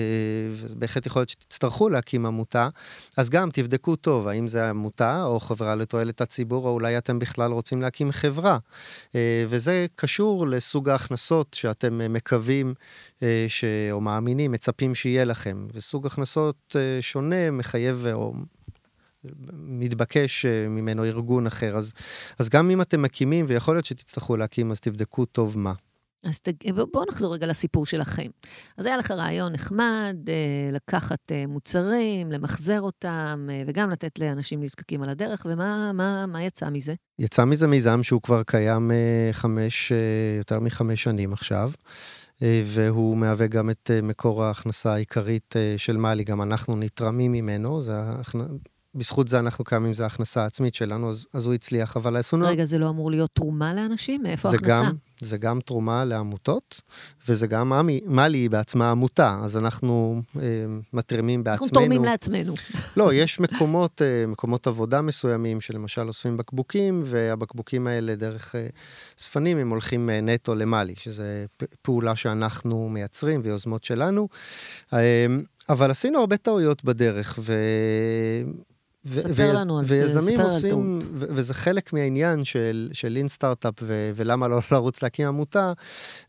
ובהחלט 0.52 1.06
יכול 1.06 1.20
להיות 1.20 1.30
שתצטרכו 1.30 1.90
להקים 1.90 2.26
עמותה, 2.26 2.70
אז 3.18 3.30
גם 3.30 3.50
תבדקו 3.54 3.96
טוב 3.96 4.28
האם 4.28 4.48
זה 4.48 4.70
עמותה 4.70 5.24
או 5.24 5.40
חברה 5.40 5.76
לתועלת 5.76 6.22
הציבור, 6.22 6.68
או 6.68 6.74
אולי 6.74 6.98
אתם 6.98 7.20
בכלל 7.20 7.52
רוצים 7.52 7.82
להקים 7.82 8.12
חברה. 8.12 8.58
וזה 9.48 9.86
קשור 9.96 10.48
לסוג 10.48 10.90
ההכנסות 10.90 11.54
שאתם 11.54 12.14
מקווים 12.14 12.74
ש... 13.48 13.66
או 13.92 14.02
מאמינים, 14.02 14.52
מצפים 14.52 14.96
שיהיה 14.96 15.26
לכם. 15.26 15.68
וסוג 15.74 16.06
הכנסות 16.06 16.76
שונה 17.02 17.52
מחייב 17.52 18.06
או 18.14 18.34
מתבקש 19.54 20.46
אה, 20.46 20.68
ממנו 20.68 21.04
ארגון 21.04 21.48
אחר. 21.48 21.78
אז, 21.78 21.94
אז 22.40 22.50
גם 22.50 22.70
אם 22.70 22.82
אתם 22.82 23.02
מקימים, 23.02 23.46
ויכול 23.48 23.76
להיות 23.76 23.86
שתצטרכו 23.86 24.38
להקים, 24.38 24.72
אז 24.72 24.80
תבדקו 24.80 25.26
טוב 25.26 25.60
מה. 25.60 25.74
אז 26.24 26.40
ת... 26.40 26.50
בואו 26.92 27.06
נחזור 27.12 27.34
רגע 27.34 27.48
לסיפור 27.48 27.86
שלכם. 27.86 28.28
אז 28.78 28.86
היה 28.86 28.98
לך 28.98 29.12
רעיון 29.12 29.52
נחמד, 29.54 30.16
אה, 30.30 30.70
לקחת 30.72 31.32
אה, 31.32 31.48
מוצרים, 31.48 32.32
למחזר 32.32 32.82
אותם, 32.82 33.50
וגם 33.68 33.90
לתת 33.90 34.20
לאנשים 34.20 34.64
נזקקים 34.64 35.04
על 35.04 35.10
הדרך, 35.10 35.48
ומה 35.50 35.92
מה, 35.94 36.26
מה 36.26 36.44
יצא 36.44 36.70
מזה? 36.70 36.94
יצא 37.20 37.46
מזה 37.46 37.68
מיזם 37.68 38.04
שהוא 38.04 38.22
כבר 38.22 38.44
קיים 38.44 38.92
חמש, 39.32 39.92
יותר 40.38 40.60
מחמש 40.60 41.04
שנים 41.04 41.34
עכשיו. 41.34 41.72
והוא 42.42 43.18
מהווה 43.18 43.48
גם 43.48 43.70
את 43.70 43.92
מקור 44.04 44.44
ההכנסה 44.44 44.94
העיקרית 44.94 45.56
של 45.78 45.98
מאלי, 45.98 46.24
גם 46.24 46.42
אנחנו 46.42 46.76
נתרמים 46.76 47.32
ממנו, 47.32 47.82
זה 47.82 47.94
בזכות 48.96 49.28
זה 49.28 49.40
אנחנו 49.40 49.64
קיימים, 49.64 49.94
זו 49.94 50.04
ההכנסה 50.04 50.44
העצמית 50.44 50.76
שלנו, 50.76 51.10
אז, 51.10 51.26
אז 51.34 51.46
הוא 51.46 51.54
הצליח, 51.54 51.98
אבל 51.98 52.18
עשינו... 52.18 52.46
רגע, 52.48 52.66
זה 52.66 52.78
לא 52.78 52.90
אמור 52.90 53.12
להיות 53.12 53.30
תרומה 53.34 53.74
לאנשים? 53.74 54.24
מאיפה 54.24 54.50
ההכנסה? 54.50 54.70
גם, 54.70 54.96
זה 55.22 55.38
גם 55.38 55.60
תרומה 55.60 56.06
לעמותות, 56.06 56.82
וזה 57.28 57.48
גם 57.48 57.72
מאלי 58.06 58.38
היא 58.38 58.50
בעצמה 58.50 58.92
עמותה, 58.92 59.40
אז 59.44 59.58
אנחנו 59.58 60.22
אה, 60.40 60.42
מתרימים 60.94 61.44
בעצמנו. 61.44 61.66
אנחנו 61.66 61.80
תורמים 61.80 62.04
לעצמנו. 62.04 62.54
לא, 62.98 63.14
יש 63.14 63.40
מקומות, 63.40 64.02
אה, 64.02 64.28
מקומות 64.28 64.68
עבודה 64.68 65.02
מסוימים, 65.02 65.62
שלמשל 65.62 66.08
אוספים 66.08 66.38
בקבוקים, 66.38 67.02
והבקבוקים 67.06 67.88
האלה 67.88 68.16
דרך 68.16 68.56
אה, 68.56 68.68
ספנים, 69.18 69.58
הם 69.58 69.70
הולכים 69.70 70.10
אה, 70.10 70.22
נטו 70.22 70.56
למאלי, 70.56 70.94
שזו 70.98 71.24
פעולה 71.82 72.16
שאנחנו 72.16 72.90
מייצרים 72.90 73.42
ויוזמות 73.44 73.84
שלנו. 73.84 74.28
אה, 74.94 75.26
אבל 75.70 75.92
עשינו 75.92 76.20
הרבה 76.20 76.38
טעויות 76.38 76.84
בדרך, 76.84 77.40
ו... 77.42 77.54
ספר 79.16 79.54
לנו 79.54 79.80
על 79.80 79.86
ויזמים 79.88 80.40
עושים, 80.42 81.00
וזה 81.14 81.54
חלק 81.54 81.94
מהעניין 81.94 82.44
של, 82.44 82.90
של 82.94 83.08
לין 83.08 83.28
סטארט-אפ 83.28 83.74
ולמה 84.16 84.48
לא 84.48 84.60
לרוץ 84.72 85.04
להקים 85.04 85.28
עמותה, 85.28 85.74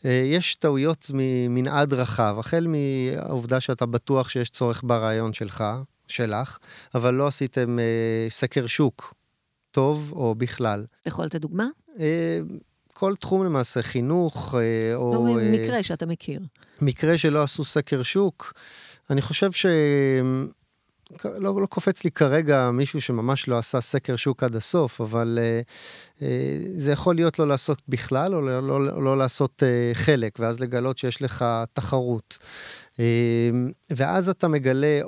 אה, 0.04 0.10
יש 0.10 0.54
טעויות 0.54 1.10
ממנעד 1.14 1.92
רחב, 1.92 2.36
החל 2.38 2.66
מהעובדה 2.66 3.60
שאתה 3.60 3.86
בטוח 3.86 4.28
שיש 4.28 4.50
צורך 4.50 4.82
ברעיון 4.84 5.32
שלך, 5.32 5.64
שלך, 6.08 6.58
אבל 6.94 7.14
לא 7.14 7.26
עשיתם 7.26 7.78
אה, 7.78 8.26
סקר 8.30 8.66
שוק 8.66 9.14
טוב 9.70 10.12
או 10.16 10.34
בכלל. 10.34 10.84
יכול 11.06 11.24
לתת 11.24 11.40
דוגמה? 11.40 11.66
אה, 12.00 12.38
כל 12.92 13.14
תחום 13.14 13.44
למעשה, 13.44 13.82
חינוך, 13.82 14.54
או... 14.94 15.14
לא, 15.14 15.36
מקרה 15.50 15.82
שאתה 15.82 16.06
מכיר. 16.06 16.40
מקרה 16.80 17.18
שלא 17.18 17.42
עשו 17.42 17.64
סקר 17.64 18.02
שוק. 18.02 18.52
אני 19.10 19.22
חושב 19.22 19.52
ש... 19.52 19.66
לא, 21.24 21.60
לא 21.60 21.66
קופץ 21.66 22.04
לי 22.04 22.10
כרגע 22.10 22.70
מישהו 22.70 23.00
שממש 23.00 23.48
לא 23.48 23.58
עשה 23.58 23.80
סקר 23.80 24.16
שוק 24.16 24.42
עד 24.42 24.56
הסוף, 24.56 25.00
אבל 25.00 25.38
uh, 25.38 26.18
uh, 26.18 26.22
זה 26.76 26.92
יכול 26.92 27.14
להיות 27.14 27.38
לא 27.38 27.48
לעשות 27.48 27.82
בכלל, 27.88 28.34
או 28.34 28.40
לא, 28.40 28.62
לא, 28.62 29.04
לא 29.04 29.18
לעשות 29.18 29.62
uh, 29.62 29.96
חלק, 29.96 30.38
ואז 30.38 30.60
לגלות 30.60 30.98
שיש 30.98 31.22
לך 31.22 31.44
תחרות. 31.72 32.38
Uh, 32.92 32.98
ואז 33.90 34.28
אתה 34.28 34.48
מגלה, 34.48 35.00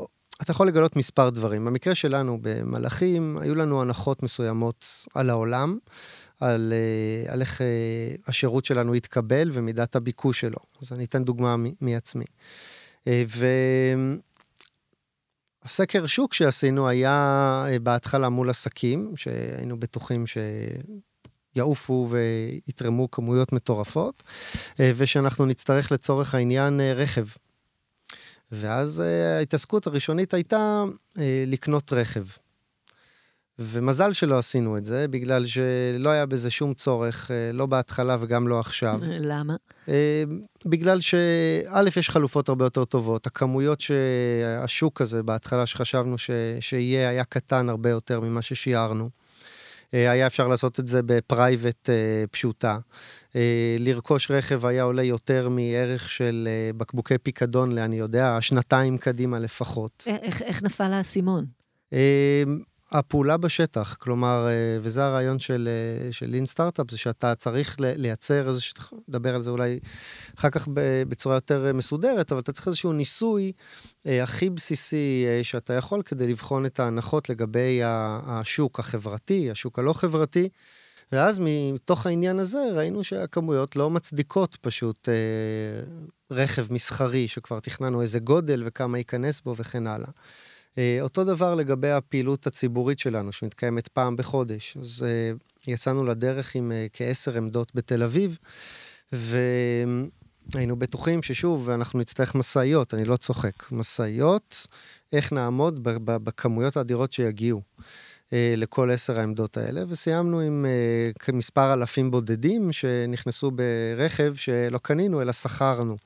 אתה 0.42 0.50
יכול 0.50 0.68
לגלות 0.68 0.96
מספר 0.96 1.30
דברים. 1.30 1.64
במקרה 1.64 1.94
שלנו 1.94 2.38
במלאכים, 2.42 3.38
היו 3.38 3.54
לנו 3.54 3.82
הנחות 3.82 4.22
מסוימות 4.22 4.86
על 5.14 5.30
העולם. 5.30 5.78
על, 6.40 6.72
uh, 7.26 7.32
על 7.32 7.40
איך 7.40 7.60
uh, 7.60 7.64
השירות 8.26 8.64
שלנו 8.64 8.94
יתקבל 8.94 9.50
ומידת 9.52 9.96
הביקוש 9.96 10.40
שלו. 10.40 10.58
אז 10.82 10.92
אני 10.92 11.04
אתן 11.04 11.24
דוגמה 11.24 11.56
מעצמי. 11.80 12.24
ו... 13.08 13.46
הסקר 15.66 16.06
שוק 16.06 16.34
שעשינו 16.34 16.88
היה 16.88 17.10
אה, 17.68 17.78
בהתחלה 17.78 18.28
מול 18.28 18.50
עסקים, 18.50 19.12
שהיינו 19.16 19.80
בטוחים 19.80 20.24
שיעופו 21.56 22.08
ויתרמו 22.10 23.10
כמויות 23.10 23.52
מטורפות, 23.52 24.22
אה, 24.80 24.92
ושאנחנו 24.96 25.46
נצטרך 25.46 25.92
לצורך 25.92 26.34
העניין 26.34 26.80
אה, 26.80 26.92
רכב. 26.92 27.26
ואז 28.52 29.02
ההתעסקות 29.38 29.86
הראשונית 29.86 30.34
הייתה 30.34 30.84
לקנות 31.46 31.92
רכב. 31.92 32.24
ומזל 33.58 34.12
שלא 34.12 34.38
עשינו 34.38 34.76
את 34.76 34.84
זה, 34.84 35.08
בגלל 35.08 35.46
שלא 35.46 36.08
היה 36.08 36.26
בזה 36.26 36.50
שום 36.50 36.74
צורך, 36.74 37.30
אה, 37.30 37.52
לא 37.52 37.66
בהתחלה 37.66 38.16
וגם 38.20 38.48
לא 38.48 38.60
עכשיו. 38.60 39.00
למה? 39.02 39.56
אה, 39.88 40.24
בגלל 40.66 41.00
שא', 41.00 41.82
יש 41.96 42.10
חלופות 42.10 42.48
הרבה 42.48 42.64
יותר 42.64 42.84
טובות. 42.84 43.26
הכמויות 43.26 43.80
שהשוק 43.80 45.00
הזה, 45.00 45.22
בהתחלה 45.22 45.66
שחשבנו 45.66 46.18
ש... 46.18 46.30
שיהיה, 46.60 47.08
היה 47.08 47.24
קטן 47.24 47.68
הרבה 47.68 47.90
יותר 47.90 48.20
ממה 48.20 48.42
ששיערנו. 48.42 49.10
אה, 49.94 50.10
היה 50.10 50.26
אפשר 50.26 50.48
לעשות 50.48 50.80
את 50.80 50.88
זה 50.88 51.00
בפרייבט 51.02 51.90
פשוטה. 52.30 52.78
לרכוש 53.78 54.30
רכב 54.30 54.66
היה 54.66 54.82
עולה 54.82 55.02
יותר 55.02 55.48
מערך 55.48 56.10
של 56.10 56.48
בקבוקי 56.76 57.18
פיקדון, 57.18 57.78
אני 57.78 57.98
יודע, 57.98 58.38
שנתיים 58.40 58.98
קדימה 58.98 59.38
לפחות. 59.38 60.04
איך, 60.06 60.42
איך 60.42 60.62
נפל 60.62 60.92
האסימון? 60.92 61.46
הפעולה 62.92 63.36
בשטח, 63.36 63.94
כלומר, 63.94 64.46
אה, 64.48 64.78
וזה 64.82 65.04
הרעיון 65.04 65.38
של, 65.38 65.68
אה, 65.68 66.12
של 66.12 66.26
לין 66.26 66.46
סטארט-אפ, 66.46 66.90
זה 66.90 66.98
שאתה 66.98 67.34
צריך 67.34 67.76
לייצר 67.80 68.48
איזה, 68.48 68.60
נדבר 69.08 69.34
על 69.34 69.42
זה 69.42 69.50
אולי 69.50 69.78
אחר 70.38 70.50
כך 70.50 70.68
בצורה 71.08 71.34
יותר 71.34 71.72
מסודרת, 71.74 72.32
אבל 72.32 72.40
אתה 72.40 72.52
צריך 72.52 72.66
איזשהו 72.66 72.92
ניסוי 72.92 73.52
אה, 74.06 74.22
הכי 74.22 74.50
בסיסי 74.50 75.24
שאתה 75.42 75.72
יכול 75.72 76.02
כדי 76.02 76.26
לבחון 76.26 76.66
את 76.66 76.80
ההנחות 76.80 77.28
לגבי 77.28 77.80
השוק 77.84 78.78
החברתי, 78.78 79.50
השוק 79.50 79.78
הלא 79.78 79.92
חברתי. 79.92 80.48
ואז 81.12 81.40
מתוך 81.42 82.06
העניין 82.06 82.38
הזה 82.38 82.58
ראינו 82.74 83.04
שהכמויות 83.04 83.76
לא 83.76 83.90
מצדיקות 83.90 84.56
פשוט 84.60 85.08
אה, 85.08 85.14
רכב 86.30 86.72
מסחרי, 86.72 87.28
שכבר 87.28 87.60
תכננו 87.60 88.02
איזה 88.02 88.18
גודל 88.18 88.62
וכמה 88.66 88.98
ייכנס 88.98 89.40
בו 89.40 89.56
וכן 89.56 89.86
הלאה. 89.86 90.08
אה, 90.78 90.98
אותו 91.00 91.24
דבר 91.24 91.54
לגבי 91.54 91.90
הפעילות 91.90 92.46
הציבורית 92.46 92.98
שלנו, 92.98 93.32
שמתקיימת 93.32 93.88
פעם 93.88 94.16
בחודש. 94.16 94.76
אז 94.80 95.06
אה, 95.08 95.32
יצאנו 95.72 96.04
לדרך 96.04 96.54
עם 96.54 96.72
אה, 96.72 96.86
כעשר 96.92 97.36
עמדות 97.36 97.74
בתל 97.74 98.02
אביב, 98.02 98.38
והיינו 99.12 100.76
בטוחים 100.78 101.22
ששוב, 101.22 101.70
אנחנו 101.70 101.98
נצטרך 101.98 102.34
משאיות, 102.34 102.94
אני 102.94 103.04
לא 103.04 103.16
צוחק. 103.16 103.72
משאיות, 103.72 104.66
איך 105.12 105.32
נעמוד 105.32 105.80
בכמויות 106.04 106.76
האדירות 106.76 107.12
שיגיעו. 107.12 107.62
לכל 108.32 108.90
עשר 108.90 109.20
העמדות 109.20 109.56
האלה, 109.56 109.82
וסיימנו 109.88 110.40
עם 110.40 110.66
מספר 111.32 111.72
אלפים 111.74 112.10
בודדים 112.10 112.72
שנכנסו 112.72 113.50
ברכב 113.50 114.34
שלא 114.34 114.78
קנינו, 114.78 115.22
אלא 115.22 115.32
שכרנו. 115.32 115.96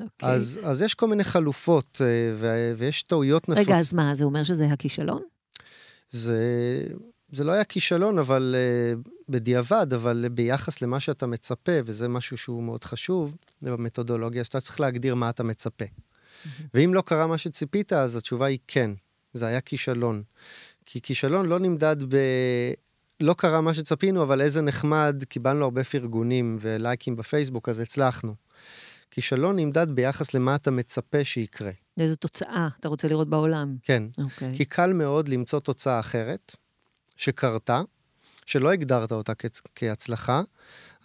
Okay. 0.00 0.04
אוקיי. 0.04 0.28
אז, 0.28 0.60
אז 0.62 0.82
יש 0.82 0.94
כל 0.94 1.08
מיני 1.08 1.24
חלופות, 1.24 2.00
ו, 2.34 2.72
ויש 2.76 3.02
טעויות 3.02 3.48
נפוצות. 3.48 3.68
רגע, 3.68 3.78
אז 3.78 3.94
מה, 3.94 4.14
זה 4.14 4.24
אומר 4.24 4.44
שזה 4.44 4.66
הכישלון? 4.66 5.22
זה, 6.10 6.38
זה 7.32 7.44
לא 7.44 7.52
היה 7.52 7.64
כישלון, 7.64 8.18
אבל 8.18 8.56
uh, 8.56 9.10
בדיעבד, 9.28 9.92
אבל 9.94 10.26
ביחס 10.30 10.82
למה 10.82 11.00
שאתה 11.00 11.26
מצפה, 11.26 11.72
וזה 11.84 12.08
משהו 12.08 12.36
שהוא 12.36 12.62
מאוד 12.62 12.84
חשוב 12.84 13.36
במתודולוגיה, 13.62 14.44
שאתה 14.44 14.60
צריך 14.60 14.80
להגדיר 14.80 15.14
מה 15.14 15.30
אתה 15.30 15.42
מצפה. 15.42 15.84
Mm-hmm. 15.84 16.62
ואם 16.74 16.94
לא 16.94 17.00
קרה 17.00 17.26
מה 17.26 17.38
שציפית, 17.38 17.92
אז 17.92 18.16
התשובה 18.16 18.46
היא 18.46 18.58
כן, 18.66 18.90
זה 19.34 19.46
היה 19.46 19.60
כישלון. 19.60 20.22
כי 20.86 21.00
כישלון 21.00 21.46
לא 21.46 21.58
נמדד 21.58 21.96
ב... 22.08 22.16
לא 23.20 23.34
קרה 23.34 23.60
מה 23.60 23.74
שצפינו, 23.74 24.22
אבל 24.22 24.40
איזה 24.40 24.62
נחמד, 24.62 25.24
קיבלנו 25.28 25.64
הרבה 25.64 25.84
פרגונים 25.84 26.58
ולייקים 26.60 27.16
בפייסבוק, 27.16 27.68
אז 27.68 27.78
הצלחנו. 27.78 28.34
כישלון 29.10 29.56
נמדד 29.58 29.86
ביחס 29.90 30.34
למה 30.34 30.54
אתה 30.54 30.70
מצפה 30.70 31.24
שיקרה. 31.24 31.70
איזו 32.00 32.16
תוצאה 32.16 32.68
אתה 32.80 32.88
רוצה 32.88 33.08
לראות 33.08 33.28
בעולם. 33.28 33.76
כן. 33.82 34.02
Okay. 34.20 34.22
אוקיי. 34.24 34.56
כי 34.56 34.64
קל 34.64 34.92
מאוד 34.92 35.28
למצוא 35.28 35.60
תוצאה 35.60 36.00
אחרת, 36.00 36.56
שקרתה, 37.16 37.82
שלא 38.46 38.72
הגדרת 38.72 39.12
אותה 39.12 39.32
כ- 39.34 39.60
כהצלחה, 39.74 40.42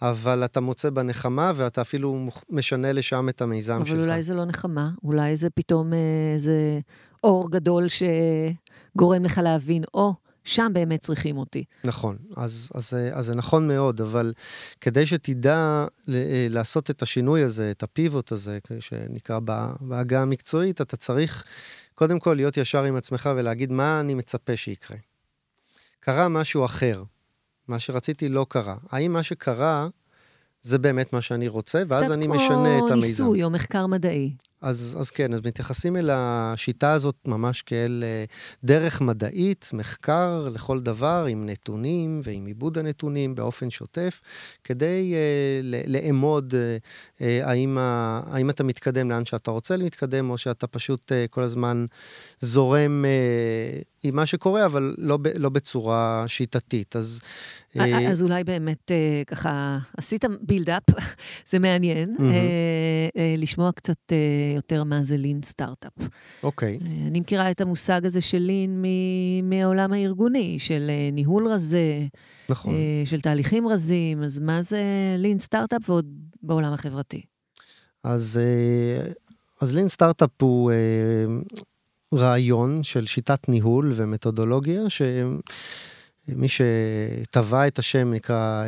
אבל 0.02 0.44
אתה 0.44 0.60
מוצא 0.60 0.90
בה 0.90 1.02
נחמה, 1.02 1.52
ואתה 1.56 1.80
אפילו 1.80 2.28
משנה 2.50 2.92
לשם 2.92 3.28
את 3.28 3.42
המיזם 3.42 3.74
אבל 3.74 3.84
שלך. 3.84 3.94
אבל 3.98 4.04
אולי 4.04 4.22
זה 4.22 4.34
לא 4.34 4.44
נחמה, 4.44 4.90
אולי 5.02 5.36
זה 5.36 5.50
פתאום 5.50 5.92
איזה 6.34 6.80
אור 7.24 7.50
גדול 7.50 7.86
שגורם 7.88 9.24
לך 9.24 9.40
להבין, 9.44 9.84
או, 9.94 10.10
oh, 10.12 10.25
שם 10.46 10.70
באמת 10.72 11.00
צריכים 11.00 11.38
אותי. 11.38 11.64
נכון, 11.84 12.16
אז, 12.36 12.70
אז, 12.74 12.94
אז 13.12 13.26
זה 13.26 13.34
נכון 13.34 13.68
מאוד, 13.68 14.00
אבל 14.00 14.32
כדי 14.80 15.06
שתדע 15.06 15.86
לעשות 16.50 16.90
את 16.90 17.02
השינוי 17.02 17.42
הזה, 17.42 17.70
את 17.70 17.82
הפיבוט 17.82 18.32
הזה, 18.32 18.58
שנקרא 18.80 19.38
בעגה 19.80 20.22
המקצועית, 20.22 20.80
אתה 20.80 20.96
צריך 20.96 21.44
קודם 21.94 22.18
כל 22.18 22.34
להיות 22.34 22.56
ישר 22.56 22.84
עם 22.84 22.96
עצמך 22.96 23.30
ולהגיד 23.36 23.72
מה 23.72 24.00
אני 24.00 24.14
מצפה 24.14 24.56
שיקרה. 24.56 24.96
קרה 26.00 26.28
משהו 26.28 26.64
אחר, 26.64 27.02
מה 27.68 27.78
שרציתי 27.78 28.28
לא 28.28 28.46
קרה. 28.48 28.76
האם 28.90 29.12
מה 29.12 29.22
שקרה 29.22 29.88
זה 30.62 30.78
באמת 30.78 31.12
מה 31.12 31.20
שאני 31.20 31.48
רוצה, 31.48 31.82
ואז 31.88 32.12
אני 32.12 32.26
משנה 32.26 32.78
את 32.78 32.82
המיזם. 32.82 32.84
קצת 32.84 32.88
כמו 32.88 32.96
ניסוי 32.96 33.42
או 33.42 33.50
מחקר 33.50 33.86
מדעי. 33.86 34.32
אז, 34.66 34.96
אז 35.00 35.10
כן, 35.10 35.34
אז 35.34 35.40
מתייחסים 35.44 35.96
אל 35.96 36.10
השיטה 36.12 36.92
הזאת 36.92 37.14
ממש 37.26 37.62
כאל 37.62 38.04
אה, 38.06 38.24
דרך 38.64 39.00
מדעית, 39.00 39.70
מחקר 39.72 40.48
לכל 40.54 40.80
דבר, 40.80 41.26
עם 41.28 41.46
נתונים 41.46 42.20
ועם 42.22 42.46
עיבוד 42.46 42.78
הנתונים 42.78 43.34
באופן 43.34 43.70
שוטף, 43.70 44.20
כדי 44.64 45.14
uh, 45.14 45.86
לאמוד 45.86 46.54
uh, 46.54 47.22
האם, 47.22 47.78
האם 48.26 48.50
אתה 48.50 48.64
מתקדם 48.64 49.10
לאן 49.10 49.24
שאתה 49.24 49.50
רוצה 49.50 49.76
להתקדם, 49.76 50.30
או 50.30 50.38
שאתה 50.38 50.66
פשוט 50.66 51.12
כל 51.30 51.42
הזמן 51.42 51.86
זורם 52.40 53.04
uh, 53.04 53.84
עם 54.02 54.16
מה 54.16 54.26
שקורה, 54.26 54.66
אבל 54.66 54.94
לא, 54.98 55.18
לא 55.38 55.48
בצורה 55.48 56.24
שיטתית. 56.26 56.96
אז... 56.96 57.20
אז 58.10 58.22
אולי 58.22 58.44
באמת 58.44 58.90
ככה 59.26 59.78
עשית 59.96 60.24
buildup, 60.40 60.82
זה 61.50 61.58
מעניין, 61.58 62.10
mm-hmm. 62.10 63.18
לשמוע 63.38 63.72
קצת 63.72 64.12
יותר 64.54 64.84
מה 64.84 65.04
זה 65.04 65.16
lean 65.16 65.40
startup. 65.44 65.92
אוקיי. 66.42 66.78
Okay. 66.80 66.84
אני 67.06 67.20
מכירה 67.20 67.50
את 67.50 67.60
המושג 67.60 68.06
הזה 68.06 68.20
של 68.20 68.38
lean 68.38 68.84
מהעולם 69.42 69.92
הארגוני, 69.92 70.58
של 70.58 70.90
ניהול 71.12 71.48
רזה, 71.48 72.06
נכון. 72.48 72.74
של 73.04 73.20
תהליכים 73.20 73.68
רזים, 73.68 74.22
אז 74.22 74.38
מה 74.38 74.62
זה 74.62 74.82
lean 75.18 75.38
startup 75.38 75.90
ועוד 75.90 76.06
בעולם 76.42 76.72
החברתי? 76.72 77.22
אז, 78.04 78.40
אז 79.60 79.74
lean 79.74 79.88
startup 79.88 80.42
הוא 80.42 80.70
רעיון 82.14 82.82
של 82.82 83.06
שיטת 83.06 83.48
ניהול 83.48 83.92
ומתודולוגיה, 83.96 84.82
שמי 84.88 86.48
שטבע 86.48 87.66
את 87.66 87.78
השם 87.78 88.12
נקרא 88.12 88.64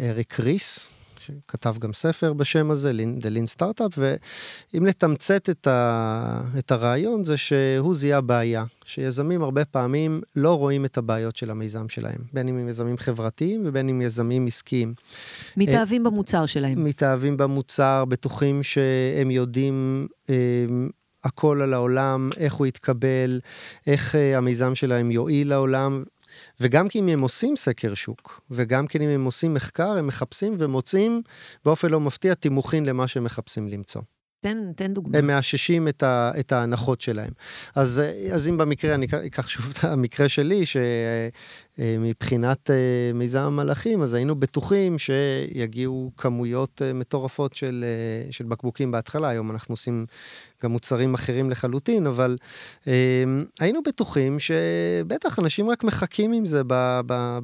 אריק 0.00 0.40
ריס, 0.40 0.90
שכתב 1.18 1.74
גם 1.78 1.92
ספר 1.92 2.32
בשם 2.32 2.70
הזה, 2.70 2.92
The 3.20 3.24
Lean 3.24 3.58
Startup, 3.58 3.98
ואם 3.98 4.86
לתמצת 4.86 5.50
את, 5.50 5.66
ה, 5.66 6.42
את 6.58 6.70
הרעיון 6.70 7.24
זה 7.24 7.36
שהוא 7.36 7.94
זיהה 7.94 8.20
בעיה, 8.20 8.64
שיזמים 8.84 9.42
הרבה 9.42 9.64
פעמים 9.64 10.20
לא 10.36 10.58
רואים 10.58 10.84
את 10.84 10.98
הבעיות 10.98 11.36
של 11.36 11.50
המיזם 11.50 11.88
שלהם, 11.88 12.18
בין 12.32 12.48
אם 12.48 12.56
הם 12.56 12.68
יזמים 12.68 12.98
חברתיים 12.98 13.62
ובין 13.64 13.88
אם 13.88 14.02
יזמים 14.02 14.46
עסקיים. 14.46 14.94
מתאהבים 15.56 16.04
במוצר 16.04 16.46
שלהם. 16.46 16.84
מתאהבים 16.84 17.36
במוצר, 17.36 18.04
בטוחים 18.04 18.62
שהם 18.62 19.30
יודעים... 19.30 20.08
אה, 21.24 21.28
הכל 21.28 21.62
על 21.62 21.74
העולם, 21.74 22.30
איך 22.36 22.54
הוא 22.54 22.66
יתקבל, 22.66 23.40
איך 23.86 24.14
uh, 24.14 24.36
המיזם 24.36 24.74
שלהם 24.74 25.10
יועיל 25.10 25.48
לעולם, 25.48 26.04
וגם 26.60 26.88
כי 26.88 26.98
אם 26.98 27.08
הם 27.08 27.20
עושים 27.20 27.56
סקר 27.56 27.94
שוק, 27.94 28.40
וגם 28.50 28.86
כי 28.86 28.98
אם 28.98 29.08
הם 29.08 29.24
עושים 29.24 29.54
מחקר, 29.54 29.90
הם 29.90 30.06
מחפשים 30.06 30.56
ומוצאים 30.58 31.22
באופן 31.64 31.88
לא 31.88 32.00
מפתיע 32.00 32.34
תימוכין 32.34 32.86
למה 32.86 33.06
שהם 33.06 33.24
מחפשים 33.24 33.68
למצוא. 33.68 34.02
תן, 34.40 34.72
תן 34.76 34.94
דוגמא. 34.94 35.16
הם 35.16 35.26
מאששים 35.26 35.88
את, 35.88 36.02
ה, 36.02 36.32
את 36.40 36.52
ההנחות 36.52 37.00
שלהם. 37.00 37.30
אז, 37.74 38.02
אז 38.32 38.48
אם 38.48 38.56
במקרה, 38.56 38.94
אני 38.94 39.06
אקח 39.26 39.48
שוב 39.48 39.72
את 39.72 39.84
המקרה 39.84 40.28
שלי, 40.28 40.66
שמבחינת 41.80 42.70
אה, 42.70 42.76
מיזם 43.14 43.40
המלאכים, 43.40 44.02
אז 44.02 44.14
היינו 44.14 44.34
בטוחים 44.34 44.98
שיגיעו 44.98 46.10
כמויות 46.16 46.82
אה, 46.82 46.92
מטורפות 46.92 47.52
של, 47.52 47.84
אה, 47.86 48.32
של 48.32 48.44
בקבוקים 48.44 48.90
בהתחלה. 48.90 49.28
היום 49.28 49.50
אנחנו 49.50 49.72
עושים 49.72 50.06
גם 50.62 50.70
מוצרים 50.70 51.14
אחרים 51.14 51.50
לחלוטין, 51.50 52.06
אבל 52.06 52.36
אה, 52.88 53.24
היינו 53.60 53.80
בטוחים 53.82 54.38
שבטח 54.38 55.38
אנשים 55.38 55.70
רק 55.70 55.84
מחכים 55.84 56.32
עם 56.32 56.44
זה 56.46 56.62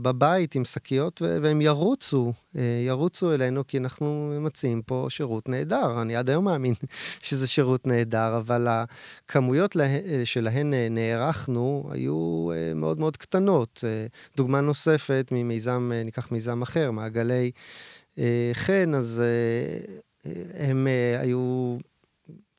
בבית, 0.02 0.54
עם 0.54 0.64
שקיות, 0.64 1.22
והם 1.42 1.60
ירוצו, 1.60 2.32
אה, 2.56 2.62
ירוצו 2.86 3.34
אלינו, 3.34 3.66
כי 3.66 3.78
אנחנו 3.78 4.38
מציעים 4.40 4.82
פה 4.82 5.06
שירות 5.08 5.48
נהדר. 5.48 6.02
אני 6.02 6.16
עד 6.16 6.30
היום 6.30 6.44
מאמין 6.44 6.74
שזה 7.22 7.46
שירות 7.46 7.86
נהדר, 7.86 8.36
אבל 8.36 8.66
הכמויות 8.70 9.76
לה, 9.76 9.84
שלהן 10.24 10.74
נערכנו 10.90 11.88
היו 11.92 12.48
אה, 12.52 12.74
מאוד 12.74 12.98
מאוד 13.00 13.16
קטנות. 13.16 13.84
דוגמה 14.36 14.60
נוספת 14.60 15.28
ממיזם, 15.32 15.90
אה, 15.94 16.02
ניקח 16.04 16.32
מיזם 16.32 16.62
אחר, 16.62 16.90
מעגלי 16.90 17.50
אה, 18.18 18.50
חן, 18.54 18.94
אז 18.94 19.22
אה, 19.24 20.30
הם 20.54 20.86
היו... 21.20 21.76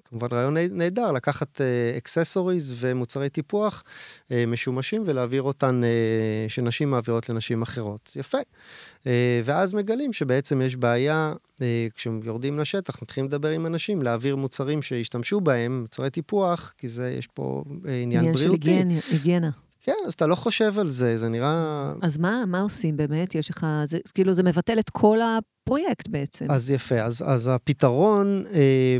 כמובן 0.09 0.27
רעיון 0.31 0.57
נהדר, 0.71 1.11
לקחת 1.11 1.61
אקססוריז 1.97 2.71
uh, 2.71 2.75
ומוצרי 2.79 3.29
טיפוח 3.29 3.83
uh, 3.83 4.31
משומשים 4.47 5.03
ולהעביר 5.05 5.41
אותן, 5.41 5.81
uh, 5.83 6.51
שנשים 6.51 6.91
מעבירות 6.91 7.29
לנשים 7.29 7.61
אחרות. 7.61 8.11
יפה. 8.15 8.37
Uh, 8.37 9.07
ואז 9.43 9.73
מגלים 9.73 10.13
שבעצם 10.13 10.61
יש 10.61 10.75
בעיה, 10.75 11.33
uh, 11.55 11.59
כשהם 11.95 12.19
יורדים 12.23 12.59
לשטח, 12.59 13.01
מתחילים 13.01 13.27
לדבר 13.27 13.49
עם 13.49 13.65
אנשים, 13.65 14.01
להעביר 14.01 14.35
מוצרים 14.35 14.81
שישתמשו 14.81 15.41
בהם, 15.41 15.81
מוצרי 15.81 16.09
טיפוח, 16.09 16.73
כי 16.77 16.89
זה, 16.89 17.15
יש 17.19 17.27
פה 17.27 17.63
uh, 17.67 17.87
עניין, 17.87 18.19
עניין 18.19 18.33
בריאותי. 18.33 18.71
עניין 18.71 19.01
של 19.01 19.13
היגיינה. 19.13 19.49
כן, 19.87 19.93
אז 20.07 20.13
אתה 20.13 20.27
לא 20.27 20.35
חושב 20.35 20.79
על 20.79 20.89
זה, 20.89 21.17
זה 21.17 21.29
נראה... 21.29 21.93
אז 22.01 22.17
מה, 22.17 22.43
מה 22.47 22.61
עושים 22.61 22.97
באמת? 22.97 23.35
יש 23.35 23.49
לך, 23.49 23.67
זה, 23.83 23.97
כאילו, 24.13 24.33
זה 24.33 24.43
מבטל 24.43 24.79
את 24.79 24.89
כל 24.89 25.17
הפרויקט 25.21 26.07
בעצם. 26.07 26.45
אז 26.49 26.71
יפה, 26.71 27.01
אז, 27.01 27.23
אז 27.27 27.47
הפתרון 27.47 28.43
אה, 28.53 28.97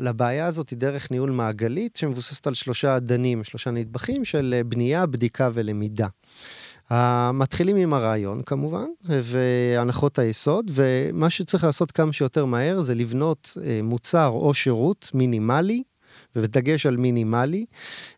לבעיה 0.00 0.46
הזאת 0.46 0.70
היא 0.70 0.78
דרך 0.78 1.10
ניהול 1.10 1.30
מעגלית, 1.30 1.96
שמבוססת 1.96 2.46
על 2.46 2.54
שלושה 2.54 2.96
אדנים, 2.96 3.44
שלושה 3.44 3.70
נדבכים 3.70 4.24
של 4.24 4.54
אה, 4.56 4.64
בנייה, 4.64 5.06
בדיקה 5.06 5.50
ולמידה. 5.54 6.06
מתחילים 7.32 7.76
עם 7.76 7.94
הרעיון 7.94 8.42
כמובן, 8.42 8.86
והנחות 9.04 10.18
היסוד, 10.18 10.70
ומה 10.74 11.30
שצריך 11.30 11.64
לעשות 11.64 11.92
כמה 11.92 12.12
שיותר 12.12 12.44
מהר 12.44 12.80
זה 12.80 12.94
לבנות 12.94 13.56
uh, 13.56 13.60
מוצר 13.82 14.28
או 14.28 14.54
שירות 14.54 15.10
מינימלי, 15.14 15.82
ובדגש 16.36 16.86
על 16.86 16.96
מינימלי, 16.96 17.64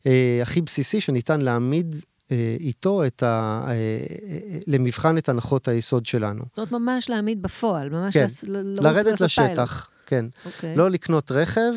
uh, 0.00 0.06
הכי 0.42 0.60
בסיסי 0.60 1.00
שניתן 1.00 1.40
להעמיד 1.40 1.94
אה, 2.32 2.56
איתו 2.60 3.06
את 3.06 3.22
ה... 3.22 3.64
אה, 3.66 3.72
אה, 3.72 4.58
למבחן 4.66 5.18
את 5.18 5.28
הנחות 5.28 5.68
היסוד 5.68 6.06
שלנו. 6.06 6.44
זאת 6.48 6.58
אומרת, 6.58 6.72
ממש 6.72 7.10
להעמיד 7.10 7.42
בפועל, 7.42 7.88
ממש 7.88 8.14
כן. 8.14 8.24
לס... 8.24 8.44
לרדת 8.48 9.20
לשטח, 9.20 9.90
כן. 10.06 10.26
Okay. 10.32 10.46
אוקיי. 10.46 10.76
לא 10.76 10.90
לקנות 10.90 11.32
רכב, 11.32 11.72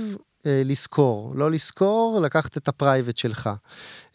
לשכור. 0.45 1.33
לא 1.35 1.51
לשכור, 1.51 2.21
לקחת 2.23 2.57
את 2.57 2.67
ה 2.67 2.73
private 2.74 3.17
שלך. 3.17 3.49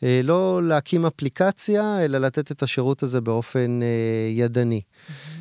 לא 0.03 0.61
להקים 0.63 1.07
אפליקציה, 1.07 2.05
אלא 2.05 2.19
לתת 2.19 2.53
את 2.53 2.63
השירות 2.63 3.03
הזה 3.03 3.21
באופן 3.21 3.81
ידני. 4.31 4.81
Mm-hmm. 4.81 5.36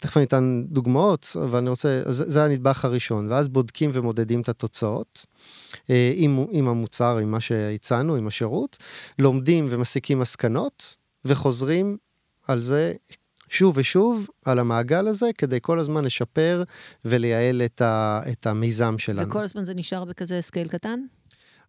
תכף 0.00 0.16
אני 0.16 0.24
אתן 0.24 0.62
דוגמאות, 0.68 1.36
אבל 1.44 1.58
אני 1.58 1.70
רוצה, 1.70 2.02
זה, 2.06 2.30
זה 2.30 2.44
הנדבך 2.44 2.84
הראשון, 2.84 3.30
ואז 3.30 3.48
בודקים 3.48 3.90
ומודדים 3.92 4.40
את 4.40 4.48
התוצאות. 4.48 5.26
עם, 6.14 6.44
עם 6.50 6.68
המוצר, 6.68 7.16
עם 7.16 7.30
מה 7.30 7.40
שהצענו, 7.40 8.16
עם 8.16 8.26
השירות, 8.26 8.76
לומדים 9.18 9.66
ומסיקים 9.70 10.18
מסקנות, 10.18 10.96
וחוזרים 11.24 11.96
על 12.48 12.62
זה 12.62 12.92
שוב 13.52 13.78
ושוב, 13.78 14.26
על 14.44 14.58
המעגל 14.58 15.08
הזה, 15.08 15.30
כדי 15.38 15.58
כל 15.62 15.78
הזמן 15.78 16.04
לשפר 16.04 16.62
ולייעל 17.04 17.62
את, 17.64 17.80
ה, 17.80 18.20
את 18.32 18.46
המיזם 18.46 18.98
שלנו. 18.98 19.28
וכל 19.28 19.44
הזמן 19.44 19.64
זה 19.64 19.74
נשאר 19.74 20.04
בכזה 20.04 20.40
scale 20.40 20.68
קטן? 20.68 21.00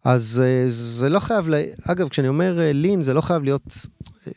אז 0.04 0.42
אה, 0.44 0.64
זה 0.68 1.08
לא 1.08 1.18
חייב, 1.18 1.48
ל... 1.48 1.54
אגב, 1.86 2.08
כשאני 2.08 2.28
אומר 2.28 2.58
lean, 2.74 3.02
זה 3.02 3.14
לא 3.14 3.20
חייב 3.20 3.42
להיות 3.42 3.62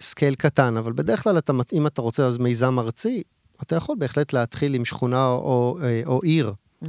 scale 0.02 0.36
קטן, 0.36 0.78
אבל 0.78 0.94
בדרך 0.94 1.24
כלל, 1.24 1.38
אתה, 1.38 1.54
אם 1.74 1.88
אתה 1.88 2.02
רוצה 2.02 2.26
אז 2.26 2.38
מיזם 2.38 2.80
ארצי, 2.80 3.24
אתה 3.62 3.76
יכול 3.76 3.96
בהחלט 4.00 4.34
להתחיל 4.34 4.74
עם 4.74 4.86
שכונה 4.86 5.26
או, 5.26 5.38
או, 5.38 5.78
או 6.06 6.22
עיר. 6.22 6.54
Mm-hmm. 6.84 6.88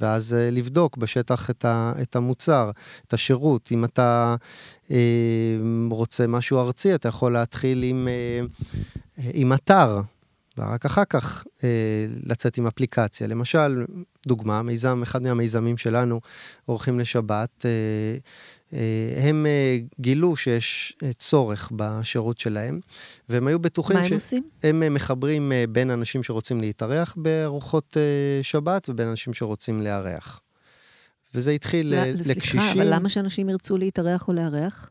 ואז 0.00 0.36
לבדוק 0.52 0.96
בשטח 0.96 1.50
את, 1.50 1.64
ה, 1.64 1.92
את 2.02 2.16
המוצר, 2.16 2.70
את 3.06 3.12
השירות. 3.12 3.72
אם 3.72 3.84
אתה 3.84 4.34
uh, 4.86 4.90
רוצה 5.90 6.26
משהו 6.26 6.60
ארצי, 6.60 6.94
אתה 6.94 7.08
יכול 7.08 7.32
להתחיל 7.32 7.82
עם, 7.82 8.08
uh, 8.08 9.20
עם 9.32 9.52
אתר, 9.52 10.00
ורק 10.58 10.86
אחר 10.86 11.04
כך 11.04 11.44
uh, 11.44 11.62
לצאת 12.22 12.58
עם 12.58 12.66
אפליקציה. 12.66 13.26
למשל, 13.26 13.84
דוגמה, 14.26 14.62
מיזם, 14.62 15.02
אחד 15.02 15.22
מהמיזמים 15.22 15.76
שלנו, 15.76 16.20
אורחים 16.68 17.00
לשבת, 17.00 17.64
uh, 17.64 18.22
אה, 18.72 19.28
הם 19.28 19.46
אה, 19.46 19.78
גילו 20.00 20.36
שיש 20.36 20.96
אה, 21.02 21.12
צורך 21.12 21.72
בשירות 21.76 22.38
שלהם, 22.38 22.80
והם 23.28 23.46
היו 23.46 23.58
בטוחים 23.58 23.96
ש... 23.96 24.00
מה 24.00 24.06
הם 24.06 24.14
עושים? 24.14 24.42
הם 24.62 24.94
מחברים 24.94 25.52
בין 25.68 25.90
אנשים 25.90 26.22
שרוצים 26.22 26.60
להתארח 26.60 27.14
בארוחות 27.16 27.96
שבת 28.42 28.88
ובין 28.88 29.08
אנשים 29.08 29.34
שרוצים 29.34 29.82
לארח. 29.82 30.40
וזה 31.34 31.50
התחיל 31.50 31.90
لا, 31.90 32.12
לקשישים. 32.12 32.60
סליחה, 32.60 32.72
אבל 32.72 32.94
למה 32.94 33.08
שאנשים 33.08 33.48
ירצו 33.48 33.76
להתארח 33.76 34.28
או 34.28 34.32
לארח? 34.32 34.90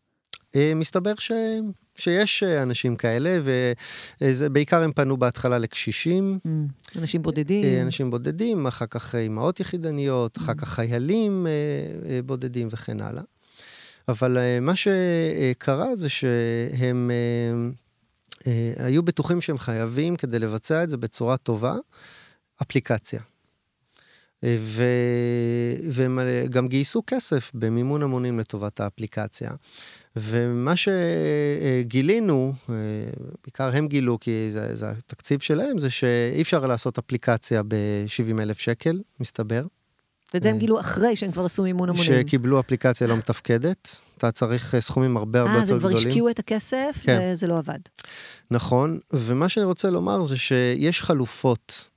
מסתבר 0.56 1.16
ש... 1.16 1.32
שיש 1.96 2.44
אנשים 2.44 2.96
כאלה, 2.96 3.40
ובעיקר 4.22 4.84
הם 4.84 4.92
פנו 4.92 5.18
בהתחלה 5.18 5.60
לקשישים. 5.60 6.40
Mm, 6.46 6.50
אנשים 7.00 7.22
בודדים. 7.22 7.82
אנשים 7.82 8.12
בודדים, 8.12 8.68
אחר 8.68 8.86
כך 8.86 9.16
אימהות 9.16 9.60
יחידניות, 9.60 10.38
אחר 10.38 10.52
mm. 10.52 10.56
כך 10.56 10.70
חיילים 10.70 11.48
בודדים 12.26 12.68
וכן 12.72 13.02
הלאה. 13.02 13.24
אבל 14.08 14.38
אה, 14.38 14.60
מה 14.60 14.74
שקרה 14.76 15.96
זה 15.96 16.10
שהם 16.10 17.12
אה, 17.12 17.70
אה, 18.48 18.86
היו 18.86 19.04
בטוחים 19.04 19.42
שהם 19.42 19.58
חייבים, 19.58 20.16
כדי 20.16 20.40
לבצע 20.40 20.84
את 20.84 20.90
זה 20.90 20.98
בצורה 20.98 21.38
טובה, 21.38 21.76
אפליקציה. 22.62 23.22
ו... 24.46 24.84
והם 25.92 26.20
גם 26.50 26.68
גייסו 26.68 27.04
כסף 27.08 27.52
במימון 27.54 28.04
המונים 28.04 28.40
לטובת 28.40 28.80
האפליקציה. 28.80 29.52
ומה 30.16 30.74
שגילינו, 30.76 32.54
בעיקר 33.44 33.78
הם 33.78 33.88
גילו, 33.88 34.20
כי 34.20 34.48
זה, 34.52 34.76
זה 34.76 34.90
התקציב 34.90 35.40
שלהם, 35.40 35.80
זה 35.80 35.90
שאי 35.90 36.42
אפשר 36.42 36.66
לעשות 36.66 36.98
אפליקציה 36.98 37.62
ב-70 37.68 38.42
אלף 38.42 38.60
שקל, 38.60 39.02
מסתבר. 39.20 39.66
ואת 40.34 40.44
זה 40.44 40.50
הם 40.50 40.58
גילו 40.58 40.80
אחרי 40.80 41.16
שהם 41.16 41.32
כבר 41.32 41.46
עשו 41.46 41.64
מימון 41.64 41.90
המונים. 41.90 42.06
שקיבלו 42.06 42.60
אפליקציה 42.60 43.08
לא 43.08 43.18
מתפקדת. 43.18 44.02
אתה 44.18 44.32
צריך 44.32 44.76
אה, 44.76 44.82
סכומים 44.82 45.18
הרבה 45.18 45.40
הרבה 45.40 45.52
יותר 45.52 45.64
גדולים. 45.64 45.84
אה, 45.84 45.88
אז 45.88 45.96
הם 45.96 46.02
כבר 46.02 46.10
השקיעו 46.10 46.30
את 46.30 46.40
הכסף, 46.40 47.00
כן. 47.04 47.30
וזה 47.34 47.48
לא 47.48 47.58
עבד. 47.58 47.80
נכון, 48.52 49.00
ומה 49.14 49.50
שאני 49.50 49.66
רוצה 49.66 49.90
לומר 49.90 50.24
זה 50.24 50.38
שיש 50.38 51.02
חלופות. 51.02 51.90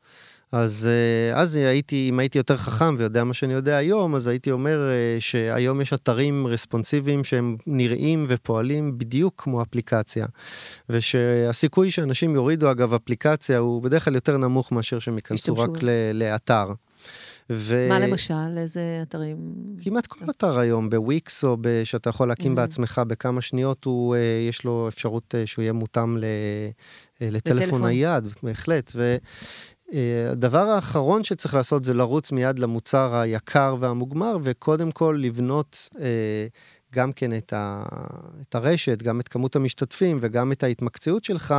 אז, 0.53 0.89
אה, 0.91 1.41
אז 1.41 1.57
הייתי, 1.57 2.09
אם 2.09 2.19
הייתי 2.19 2.39
יותר 2.39 2.57
חכם 2.57 2.95
ויודע 2.99 3.25
מה 3.25 3.35
שאני 3.35 3.53
יודע 3.53 3.77
היום, 3.77 4.15
אז 4.15 4.29
הייתי 4.29 4.51
אומר 4.51 4.91
אה, 4.91 5.21
שהיום 5.21 5.81
יש 5.81 5.93
אתרים 5.93 6.47
רספונסיביים 6.47 7.25
שהם 7.25 7.57
נראים 7.67 8.25
ופועלים 8.29 8.99
בדיוק 8.99 9.35
כמו 9.37 9.63
אפליקציה. 9.63 10.27
ושהסיכוי 10.89 11.91
שאנשים 11.91 12.35
יורידו 12.35 12.71
אגב 12.71 12.95
אפליקציה 12.95 13.59
הוא 13.59 13.83
בדרך 13.83 14.05
כלל 14.05 14.15
יותר 14.15 14.37
נמוך 14.37 14.73
מאשר 14.73 14.99
שהם 14.99 15.17
ייכנסו 15.17 15.57
רק 15.57 15.71
לאתר. 16.15 16.73
ו... 17.51 17.87
מה 17.89 17.99
למשל? 17.99 18.59
איזה 18.59 19.01
אתרים? 19.03 19.37
כמעט 19.81 20.07
כל 20.07 20.25
אתר 20.31 20.59
היום, 20.59 20.91
בוויקס 20.91 21.45
או 21.45 21.57
שאתה 21.85 22.11
יכול 22.11 22.29
להקים 22.29 22.53
mm-hmm. 22.53 22.57
בעצמך 22.57 23.01
בכמה 23.07 23.41
שניות, 23.41 23.85
הוא, 23.85 24.15
אה, 24.15 24.21
יש 24.49 24.65
לו 24.65 24.89
אפשרות 24.89 25.35
שהוא 25.45 25.63
יהיה 25.63 25.73
מותאם 25.73 26.19
ל... 26.19 26.25
לטלפון 27.21 27.85
נייד, 27.85 28.25
בהחלט. 28.43 28.93
והדבר 29.95 30.59
האחרון 30.59 31.25
שצריך 31.25 31.55
לעשות 31.55 31.85
זה 31.85 31.95
לרוץ 31.95 32.33
מיד 32.33 32.59
למוצר 32.59 33.15
היקר 33.15 33.77
והמוגמר, 33.81 34.39
וקודם 34.43 34.91
כל 34.91 35.19
לבנות 35.21 35.89
גם 36.93 37.13
כן 37.13 37.37
את, 37.37 37.53
ה, 37.53 37.83
את 38.41 38.55
הרשת, 38.55 39.03
גם 39.03 39.21
את 39.21 39.29
כמות 39.29 39.57
המשתתפים 39.57 40.19
וגם 40.21 40.53
את 40.53 40.63
ההתמקצעות 40.63 41.25
שלך, 41.25 41.55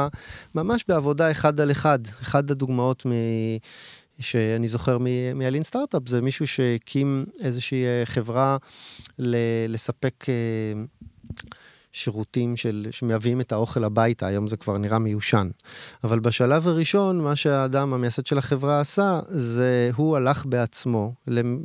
ממש 0.55 0.85
בעבודה 0.87 1.31
אחד 1.31 1.59
על 1.59 1.71
אחד. 1.71 1.99
אחת 2.21 2.51
הדוגמאות 2.51 3.05
מ... 3.05 3.11
שאני 4.19 4.67
זוכר 4.67 4.97
מהלין 5.35 5.63
סטארט-אפ, 5.63 6.01
זה 6.07 6.21
מישהו 6.21 6.47
שהקים 6.47 7.25
איזושהי 7.39 7.85
אה, 7.85 8.01
חברה 8.05 8.57
ל- 9.19 9.35
לספק 9.73 10.25
אה, 10.29 10.33
שירותים 11.99 12.57
של, 12.57 12.87
שמביאים 12.91 13.41
את 13.41 13.51
האוכל 13.51 13.83
הביתה, 13.83 14.27
היום 14.27 14.47
זה 14.47 14.57
כבר 14.57 14.77
נראה 14.77 14.99
מיושן. 14.99 15.49
אבל 16.03 16.19
בשלב 16.19 16.67
הראשון, 16.67 17.21
מה 17.21 17.35
שהאדם, 17.35 17.93
המייסד 17.93 18.25
של 18.25 18.37
החברה 18.37 18.79
עשה, 18.79 19.19
זה 19.27 19.91
הוא 19.95 20.17
הלך 20.17 20.45
בעצמו 20.45 21.13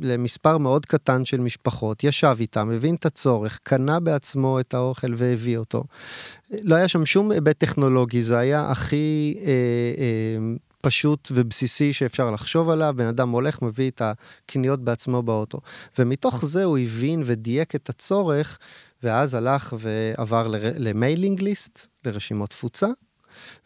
למספר 0.01 0.57
מאוד 0.57 0.85
קטן 0.85 1.25
של 1.25 1.39
משפחות, 1.39 2.03
ישב 2.03 2.37
איתם, 2.39 2.71
הבין 2.71 2.95
את 2.95 3.05
הצורך, 3.05 3.59
קנה 3.63 3.99
בעצמו 3.99 4.59
את 4.59 4.73
האוכל 4.73 5.13
והביא 5.15 5.57
אותו. 5.57 5.83
לא 6.51 6.75
היה 6.75 6.87
שם 6.87 7.05
שום 7.05 7.31
היבט 7.31 7.57
טכנולוגי, 7.57 8.23
זה 8.23 8.37
היה 8.37 8.71
הכי 8.71 9.37
אה, 9.39 9.45
אה, 9.97 10.55
פשוט 10.85 11.31
ובסיסי 11.31 11.93
שאפשר 11.93 12.31
לחשוב 12.31 12.69
עליו, 12.69 12.93
בן 12.97 13.07
אדם 13.07 13.29
הולך, 13.29 13.61
מביא 13.61 13.91
את 13.91 14.01
הקניות 14.01 14.83
בעצמו 14.83 15.23
באוטו. 15.23 15.59
ומתוך 15.99 16.45
זה 16.45 16.63
הוא 16.63 16.77
הבין 16.77 17.23
ודייק 17.25 17.75
את 17.75 17.89
הצורך, 17.89 18.57
ואז 19.05 19.33
הלך 19.33 19.73
ועבר 19.79 20.47
למיילינג 20.77 21.41
ליסט, 21.41 21.87
לרשימות 22.05 22.49
תפוצה, 22.49 22.87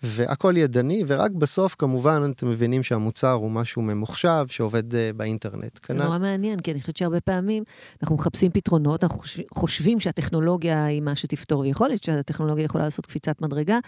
והכל 0.03 0.53
ידני, 0.57 1.03
ורק 1.07 1.31
בסוף 1.31 1.75
כמובן 1.79 2.31
אתם 2.35 2.49
מבינים 2.49 2.83
שהמוצר 2.83 3.31
הוא 3.31 3.51
משהו 3.51 3.81
ממוחשב 3.81 4.45
שעובד 4.49 4.93
uh, 4.93 4.95
באינטרנט. 5.15 5.61
זה 5.61 5.81
כנע... 5.87 6.03
נורא 6.03 6.17
מעניין, 6.17 6.59
כי 6.59 6.71
אני 6.71 6.81
חושבת 6.81 6.97
שהרבה 6.97 7.21
פעמים 7.21 7.63
אנחנו 8.03 8.15
מחפשים 8.15 8.51
פתרונות, 8.51 9.03
אנחנו 9.03 9.21
חושבים 9.51 9.99
שהטכנולוגיה 9.99 10.85
היא 10.85 11.01
מה 11.01 11.15
שתפתור. 11.15 11.65
יכול 11.65 11.87
להיות 11.87 12.03
שהטכנולוגיה 12.03 12.65
יכולה 12.65 12.83
לעשות 12.83 13.05
קפיצת 13.05 13.41
מדרגה, 13.41 13.79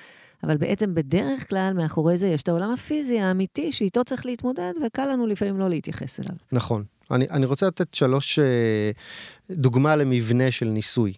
אבל 0.44 0.58
בעצם 0.58 0.94
בדרך 0.94 1.50
כלל 1.50 1.74
מאחורי 1.76 2.18
זה 2.18 2.28
יש 2.28 2.42
את 2.42 2.48
העולם 2.48 2.72
הפיזי 2.72 3.20
האמיתי, 3.20 3.72
שאיתו 3.72 4.04
צריך 4.04 4.26
להתמודד, 4.26 4.74
וקל 4.86 5.06
לנו 5.06 5.28
לפעמים 5.28 5.60
לא 5.60 5.70
להתייחס 5.70 6.20
אליו. 6.20 6.36
נכון. 6.52 6.84
אני, 7.12 7.30
אני 7.30 7.46
רוצה 7.46 7.68
לתת 7.68 7.94
שלוש, 7.94 8.40
uh, 8.40 9.52
דוגמה 9.52 9.96
למבנה 9.96 10.52
של 10.52 10.66
ניסוי. 10.66 11.14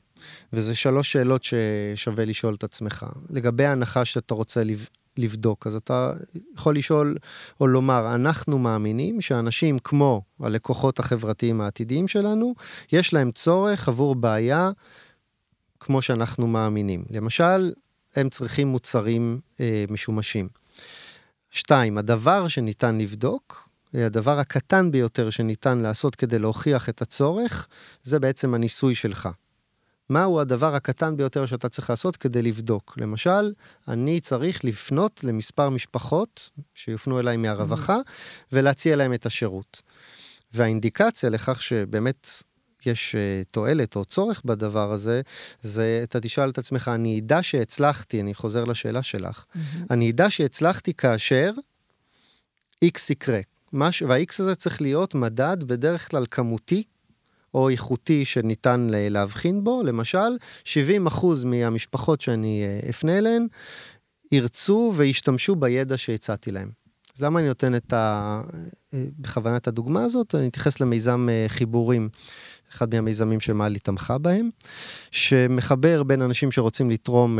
וזה 0.53 0.75
שלוש 0.75 1.11
שאלות 1.11 1.43
ששווה 1.43 2.25
לשאול 2.25 2.53
את 2.53 2.63
עצמך. 2.63 3.05
לגבי 3.29 3.65
ההנחה 3.65 4.05
שאתה 4.05 4.33
רוצה 4.33 4.61
לבדוק, 5.17 5.67
אז 5.67 5.75
אתה 5.75 6.13
יכול 6.55 6.75
לשאול 6.75 7.17
או 7.59 7.67
לומר, 7.67 8.15
אנחנו 8.15 8.59
מאמינים 8.59 9.21
שאנשים 9.21 9.79
כמו 9.79 10.21
הלקוחות 10.39 10.99
החברתיים 10.99 11.61
העתידיים 11.61 12.07
שלנו, 12.07 12.55
יש 12.91 13.13
להם 13.13 13.31
צורך 13.31 13.87
עבור 13.87 14.15
בעיה 14.15 14.71
כמו 15.79 16.01
שאנחנו 16.01 16.47
מאמינים. 16.47 17.05
למשל, 17.09 17.73
הם 18.15 18.29
צריכים 18.29 18.67
מוצרים 18.67 19.39
אה, 19.59 19.85
משומשים. 19.89 20.47
שתיים, 21.51 21.97
הדבר 21.97 22.47
שניתן 22.47 22.97
לבדוק, 22.97 23.69
הדבר 23.93 24.39
הקטן 24.39 24.91
ביותר 24.91 25.29
שניתן 25.29 25.77
לעשות 25.77 26.15
כדי 26.15 26.39
להוכיח 26.39 26.89
את 26.89 27.01
הצורך, 27.01 27.67
זה 28.03 28.19
בעצם 28.19 28.53
הניסוי 28.53 28.95
שלך. 28.95 29.29
מהו 30.09 30.39
הדבר 30.39 30.75
הקטן 30.75 31.17
ביותר 31.17 31.45
שאתה 31.45 31.69
צריך 31.69 31.89
לעשות 31.89 32.17
כדי 32.17 32.41
לבדוק. 32.41 32.93
למשל, 32.97 33.53
אני 33.87 34.19
צריך 34.19 34.65
לפנות 34.65 35.23
למספר 35.23 35.69
משפחות 35.69 36.49
שיופנו 36.73 37.19
אליי 37.19 37.37
מהרווחה 37.37 37.97
ולהציע 38.51 38.95
להם 38.95 39.13
את 39.13 39.25
השירות. 39.25 39.81
והאינדיקציה 40.53 41.29
לכך 41.29 41.61
שבאמת 41.61 42.27
יש 42.85 43.15
uh, 43.15 43.51
תועלת 43.51 43.95
או 43.95 44.05
צורך 44.05 44.41
בדבר 44.45 44.91
הזה, 44.91 45.21
זה 45.61 46.01
אתה 46.03 46.19
תשאל 46.19 46.49
את 46.49 46.57
עצמך, 46.57 46.91
אני 46.95 47.19
אדע 47.19 47.43
שהצלחתי, 47.43 48.21
אני 48.21 48.33
חוזר 48.33 48.65
לשאלה 48.65 49.03
שלך, 49.03 49.45
mm-hmm. 49.45 49.59
אני 49.91 50.11
אדע 50.11 50.29
שהצלחתי 50.29 50.93
כאשר 50.93 51.51
X 52.85 52.99
יקרה. 53.09 53.39
וה-X 53.73 54.35
הזה 54.39 54.55
צריך 54.55 54.81
להיות 54.81 55.15
מדד 55.15 55.63
בדרך 55.63 56.11
כלל 56.11 56.25
כמותי 56.31 56.83
או 57.53 57.69
איכותי 57.69 58.25
שניתן 58.25 58.87
להבחין 58.91 59.63
בו. 59.63 59.83
למשל, 59.85 60.37
70% 60.63 60.67
מהמשפחות 61.45 62.21
שאני 62.21 62.63
אה, 62.63 62.89
אפנה 62.89 63.17
אליהן 63.17 63.47
ירצו 64.31 64.93
וישתמשו 64.95 65.55
בידע 65.55 65.97
שהצעתי 65.97 66.51
להם. 66.51 66.69
אז 67.17 67.23
למה 67.23 67.39
אני 67.39 67.47
נותן 67.47 67.75
את 67.75 67.93
ה... 67.93 68.41
אה, 68.93 69.05
בכוונת 69.19 69.67
הדוגמה 69.67 70.03
הזאת? 70.03 70.35
אני 70.35 70.47
אתייחס 70.47 70.79
למיזם 70.79 71.27
אה, 71.31 71.45
חיבורים. 71.47 72.09
אחד 72.71 72.95
מהמיזמים 72.95 73.39
שמעלי 73.39 73.79
תמכה 73.79 74.17
בהם, 74.17 74.49
שמחבר 75.11 76.03
בין 76.03 76.21
אנשים 76.21 76.51
שרוצים 76.51 76.89
לתרום 76.89 77.39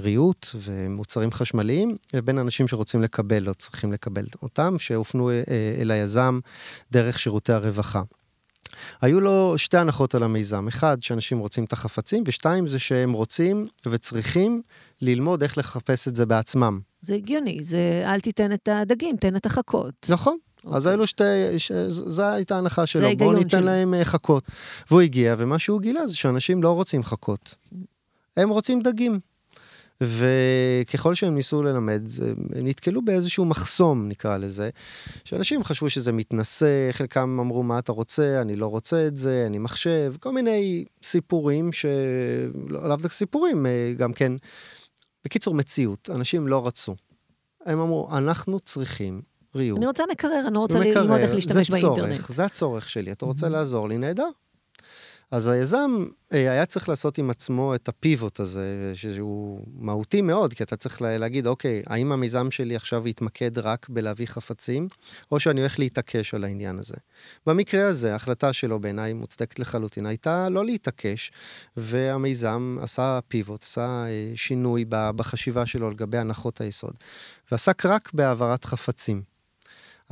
ריהוט 0.00 0.46
ומוצרים 0.54 1.32
חשמליים, 1.32 1.96
לבין 2.14 2.38
אנשים 2.38 2.68
שרוצים 2.68 3.02
לקבל 3.02 3.48
או 3.48 3.54
צריכים 3.54 3.92
לקבל 3.92 4.26
אותם, 4.42 4.78
שהופנו 4.78 5.30
אל 5.80 5.90
היזם 5.90 6.38
דרך 6.90 7.18
שירותי 7.18 7.52
הרווחה. 7.52 8.02
היו 9.00 9.20
לו 9.20 9.58
שתי 9.58 9.78
הנחות 9.78 10.14
על 10.14 10.22
המיזם. 10.22 10.68
אחד, 10.68 11.02
שאנשים 11.02 11.38
רוצים 11.38 11.64
את 11.64 11.72
החפצים, 11.72 12.24
ושתיים, 12.26 12.68
זה 12.68 12.78
שהם 12.78 13.12
רוצים 13.12 13.66
וצריכים 13.86 14.62
ללמוד 15.02 15.42
איך 15.42 15.58
לחפש 15.58 16.08
את 16.08 16.16
זה 16.16 16.26
בעצמם. 16.26 16.80
זה 17.00 17.14
הגיוני, 17.14 17.58
זה 17.62 18.04
אל 18.06 18.20
תיתן 18.20 18.52
את 18.52 18.68
הדגים, 18.72 19.16
תן 19.16 19.36
את 19.36 19.46
החכות. 19.46 20.06
נכון. 20.08 20.36
Okay. 20.66 20.68
אז 20.72 20.86
אוקיי. 20.86 20.94
אלו 20.94 21.06
שתי, 21.06 21.58
ש... 21.58 21.72
זו 21.88 22.22
הייתה 22.22 22.54
ההנחה 22.54 22.86
שלו, 22.86 23.08
בואו 23.18 23.32
ניתן 23.32 23.50
של... 23.50 23.64
להם 23.64 23.94
אה, 23.94 24.04
חכות. 24.04 24.44
והוא 24.90 25.00
הגיע, 25.00 25.34
ומה 25.38 25.58
שהוא 25.58 25.80
גילה 25.80 26.06
זה 26.06 26.16
שאנשים 26.16 26.62
לא 26.62 26.72
רוצים 26.72 27.02
חכות. 27.02 27.54
הם 28.36 28.48
רוצים 28.48 28.80
דגים. 28.80 29.20
וככל 30.00 31.14
שהם 31.14 31.34
ניסו 31.34 31.62
ללמד, 31.62 32.02
הם 32.56 32.66
נתקלו 32.66 33.02
באיזשהו 33.02 33.44
מחסום, 33.44 34.08
נקרא 34.08 34.36
לזה, 34.36 34.70
שאנשים 35.24 35.64
חשבו 35.64 35.90
שזה 35.90 36.12
מתנשא, 36.12 36.92
חלקם 36.92 37.40
אמרו, 37.40 37.62
מה 37.62 37.78
אתה 37.78 37.92
רוצה, 37.92 38.40
אני 38.40 38.56
לא 38.56 38.66
רוצה 38.66 39.06
את 39.06 39.16
זה, 39.16 39.44
אני 39.46 39.58
מחשב, 39.58 40.14
כל 40.20 40.32
מיני 40.32 40.84
סיפורים 41.02 41.72
ש... 41.72 41.86
לאו 42.68 42.96
דווקא 42.96 43.14
סיפורים, 43.14 43.66
אה, 43.66 43.92
גם 43.96 44.12
כן, 44.12 44.32
בקיצור, 45.24 45.54
מציאות. 45.54 46.10
אנשים 46.14 46.48
לא 46.48 46.66
רצו. 46.66 46.94
הם 47.66 47.80
אמרו, 47.80 48.08
אנחנו 48.16 48.60
צריכים 48.60 49.22
ריהוט. 49.54 49.78
אני 49.78 49.86
רוצה 49.86 50.04
מקרר, 50.10 50.44
אני 50.46 50.54
לא 50.54 50.58
רוצה 50.58 50.78
ללמוד 50.78 51.18
איך 51.18 51.34
להשתמש 51.34 51.70
זה 51.70 51.80
צורך, 51.80 51.98
באינטרנט. 51.98 52.28
זה 52.28 52.44
הצורך 52.44 52.90
שלי. 52.90 53.12
אתה 53.12 53.26
רוצה. 53.26 53.48
לעזור 53.48 53.88
לי? 53.88 53.98
נהדר. 53.98 54.28
אז 55.32 55.46
היזם 55.46 56.04
אה, 56.32 56.52
היה 56.52 56.66
צריך 56.66 56.88
לעשות 56.88 57.18
עם 57.18 57.30
עצמו 57.30 57.74
את 57.74 57.88
הפיבוט 57.88 58.40
הזה, 58.40 58.92
שהוא 58.94 59.60
מהותי 59.74 60.20
מאוד, 60.22 60.54
כי 60.54 60.62
אתה 60.62 60.76
צריך 60.76 61.02
להגיד, 61.02 61.46
אוקיי, 61.46 61.82
האם 61.86 62.12
המיזם 62.12 62.50
שלי 62.50 62.76
עכשיו 62.76 63.08
יתמקד 63.08 63.58
רק 63.58 63.86
בלהביא 63.88 64.26
חפצים, 64.26 64.88
או 65.32 65.40
שאני 65.40 65.60
הולך 65.60 65.78
להתעקש 65.78 66.34
על 66.34 66.44
העניין 66.44 66.78
הזה. 66.78 66.94
במקרה 67.46 67.88
הזה, 67.88 68.12
ההחלטה 68.12 68.52
שלו 68.52 68.80
בעיניי 68.80 69.12
מוצדקת 69.12 69.58
לחלוטין, 69.58 70.06
הייתה 70.06 70.48
לא 70.48 70.64
להתעקש, 70.64 71.32
והמיזם 71.76 72.76
עשה 72.82 73.18
פיבוט, 73.28 73.62
עשה 73.62 74.04
אה, 74.06 74.32
שינוי 74.36 74.84
בחשיבה 74.88 75.66
שלו 75.66 75.90
לגבי 75.90 76.18
הנחות 76.18 76.60
היסוד, 76.60 76.94
ועסק 77.52 77.86
רק 77.86 78.10
בהעברת 78.14 78.64
חפצים. 78.64 79.31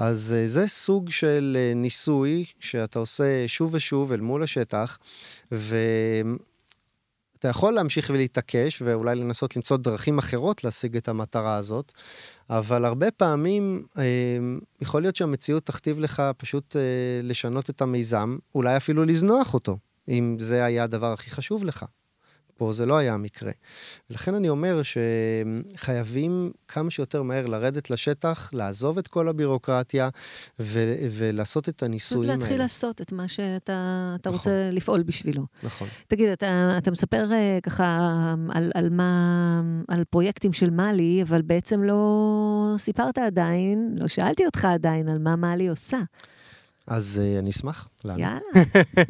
אז 0.01 0.35
אה, 0.39 0.47
זה 0.47 0.67
סוג 0.67 1.11
של 1.11 1.57
אה, 1.61 1.75
ניסוי 1.75 2.45
שאתה 2.61 2.99
עושה 2.99 3.49
שוב 3.49 3.75
ושוב 3.75 4.13
אל 4.13 4.21
מול 4.21 4.43
השטח, 4.43 4.99
ואתה 5.53 6.29
יכול 7.49 7.73
להמשיך 7.73 8.11
ולהתעקש 8.15 8.83
ואולי 8.83 9.15
לנסות 9.15 9.57
למצוא 9.57 9.77
דרכים 9.77 10.19
אחרות 10.19 10.65
להשיג 10.65 10.97
את 10.97 11.09
המטרה 11.09 11.57
הזאת, 11.57 11.93
אבל 12.51 12.85
הרבה 12.85 13.11
פעמים 13.11 13.83
אה, 13.99 14.05
יכול 14.81 15.03
להיות 15.03 15.17
שהמציאות 15.17 15.67
תכתיב 15.67 16.01
לך 16.01 16.23
פשוט 16.37 16.77
לשנות 17.23 17.71
את 17.71 17.83
המיזם, 17.83 18.39
אולי 18.55 18.77
אפילו 18.77 19.05
לזנוח 19.05 19.55
אותו, 19.55 19.79
אם 20.09 20.37
זה 20.41 20.65
היה 20.65 20.85
הדבר 20.85 21.13
הכי 21.13 21.31
חשוב 21.31 21.65
לך. 21.65 21.85
פה 22.61 22.73
זה 22.73 22.87
לא 22.87 22.99
היה 22.99 23.15
המקרה. 23.15 23.53
ולכן 24.11 24.35
אני 24.35 24.49
אומר 24.49 24.81
שחייבים 24.83 26.51
כמה 26.69 26.91
שיותר 26.91 27.23
מהר 27.23 27.47
לרדת 27.47 27.91
לשטח, 27.91 28.51
לעזוב 28.53 28.99
את 28.99 29.09
כל 29.09 29.29
הבירוקרטיה 29.29 30.09
ו- 30.61 30.95
ולעשות 31.11 31.69
את 31.69 31.83
הניסויים 31.83 32.31
האלה. 32.31 32.41
להתחיל 32.41 32.59
לעשות 32.59 33.01
את 33.01 33.13
מה 33.13 33.29
שאתה 33.29 34.17
נכון. 34.19 34.33
רוצה 34.33 34.71
לפעול 34.73 35.03
בשבילו. 35.03 35.43
נכון. 35.63 35.89
תגיד, 36.07 36.29
אתה, 36.29 36.75
אתה 36.79 36.91
מספר 36.91 37.29
uh, 37.31 37.61
ככה 37.61 37.99
על, 38.49 38.71
על 38.75 38.91
מה, 38.91 39.63
על 39.89 40.05
פרויקטים 40.05 40.53
של 40.53 40.71
מאלי, 40.71 41.23
אבל 41.23 41.43
בעצם 41.43 41.83
לא 41.83 42.75
סיפרת 42.79 43.19
עדיין, 43.19 43.95
לא 43.97 44.09
שאלתי 44.09 44.47
אותך 44.47 44.65
עדיין 44.65 45.09
על 45.09 45.19
מה 45.19 45.37
מאלי 45.37 45.69
עושה. 45.69 45.99
אז 46.87 47.21
uh, 47.23 47.39
אני 47.39 47.51
אשמח. 47.51 47.89
יאללה. 48.05 48.39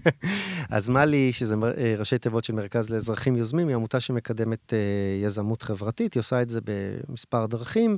אז 0.70 0.88
מלי, 0.88 1.32
שזה 1.32 1.54
uh, 1.54 1.58
ראשי 1.98 2.18
תיבות 2.18 2.44
של 2.44 2.52
מרכז 2.52 2.90
לאזרחים 2.90 3.36
יוזמים, 3.36 3.68
היא 3.68 3.76
עמותה 3.76 4.00
שמקדמת 4.00 4.72
uh, 4.72 5.24
יזמות 5.24 5.62
חברתית, 5.62 6.14
היא 6.14 6.20
עושה 6.20 6.42
את 6.42 6.50
זה 6.50 6.60
במספר 6.64 7.46
דרכים, 7.46 7.96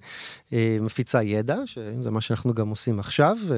uh, 0.51 0.53
מפיצה 0.81 1.23
ידע, 1.23 1.57
שזה 1.67 2.11
מה 2.11 2.21
שאנחנו 2.21 2.55
גם 2.55 2.69
עושים 2.69 3.01
עכשיו, 3.01 3.37
uh, 3.49 3.53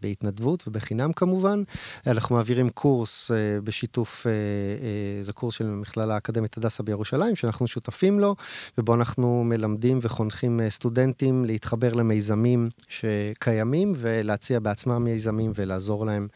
בהתנדבות 0.00 0.64
ובחינם 0.68 1.12
כמובן. 1.12 1.62
אנחנו 2.06 2.36
מעבירים 2.36 2.68
קורס 2.68 3.30
uh, 3.30 3.34
בשיתוף, 3.64 4.26
uh, 4.26 4.26
uh, 4.26 5.24
זה 5.24 5.32
קורס 5.32 5.54
של 5.54 5.66
מכללה 5.66 6.14
האקדמית 6.14 6.56
הדסה 6.56 6.82
בירושלים, 6.82 7.36
שאנחנו 7.36 7.66
שותפים 7.66 8.20
לו, 8.20 8.36
ובו 8.78 8.94
אנחנו 8.94 9.44
מלמדים 9.44 9.98
וחונכים 10.02 10.60
סטודנטים 10.68 11.44
להתחבר 11.44 11.94
למיזמים 11.94 12.70
שקיימים 12.88 13.92
ולהציע 13.96 14.60
בעצמם 14.60 15.04
מיזמים. 15.04 15.52
ולעזור 15.58 16.06
להם 16.06 16.28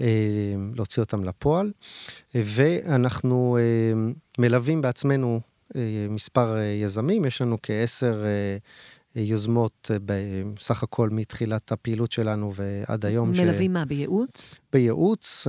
אה, 0.00 0.06
להוציא 0.76 1.02
אותם 1.02 1.24
לפועל. 1.24 1.72
ואנחנו 2.34 3.58
אה, 3.60 4.12
מלווים 4.38 4.82
בעצמנו 4.82 5.40
אה, 5.76 6.06
מספר 6.10 6.56
יזמים, 6.82 7.24
יש 7.24 7.42
לנו 7.42 7.58
כעשר 7.62 8.24
יוזמות 9.16 9.90
בסך 10.04 10.82
הכל 10.82 11.10
מתחילת 11.10 11.72
הפעילות 11.72 12.12
שלנו 12.12 12.52
ועד 12.54 13.06
היום. 13.06 13.30
מלווים 13.30 13.70
ש... 13.70 13.74
מה, 13.74 13.84
בייעוץ? 13.84 14.54
בייעוץ 14.72 15.46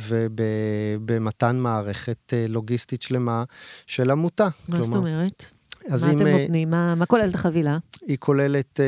ובמתן 0.00 1.56
מערכת 1.56 2.32
לוגיסטית 2.48 3.02
שלמה 3.02 3.44
של 3.86 4.10
עמותה. 4.10 4.44
מה 4.44 4.50
כלומר, 4.66 4.82
זאת 4.82 4.94
אומרת? 4.94 5.52
מה 5.88 5.96
אתם 5.96 6.26
אם, 6.26 6.40
נותנים? 6.40 6.70
מה, 6.70 6.94
מה 6.94 7.06
כוללת 7.06 7.34
החבילה? 7.34 7.78
היא 8.06 8.16
כוללת 8.20 8.80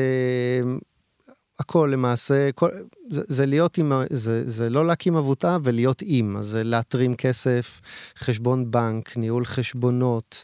הכל 1.59 1.89
למעשה, 1.93 2.51
כל, 2.51 2.69
זה, 3.09 3.21
זה 3.27 3.45
להיות 3.45 3.77
עם, 3.77 3.91
זה, 4.09 4.49
זה 4.49 4.69
לא 4.69 4.87
להקים 4.87 5.15
עבותה 5.15 5.57
ולהיות 5.63 6.03
עם, 6.05 6.37
אז 6.37 6.45
זה 6.45 6.63
להתרים 6.63 7.15
כסף, 7.15 7.81
חשבון 8.17 8.71
בנק, 8.71 9.17
ניהול 9.17 9.45
חשבונות, 9.45 10.43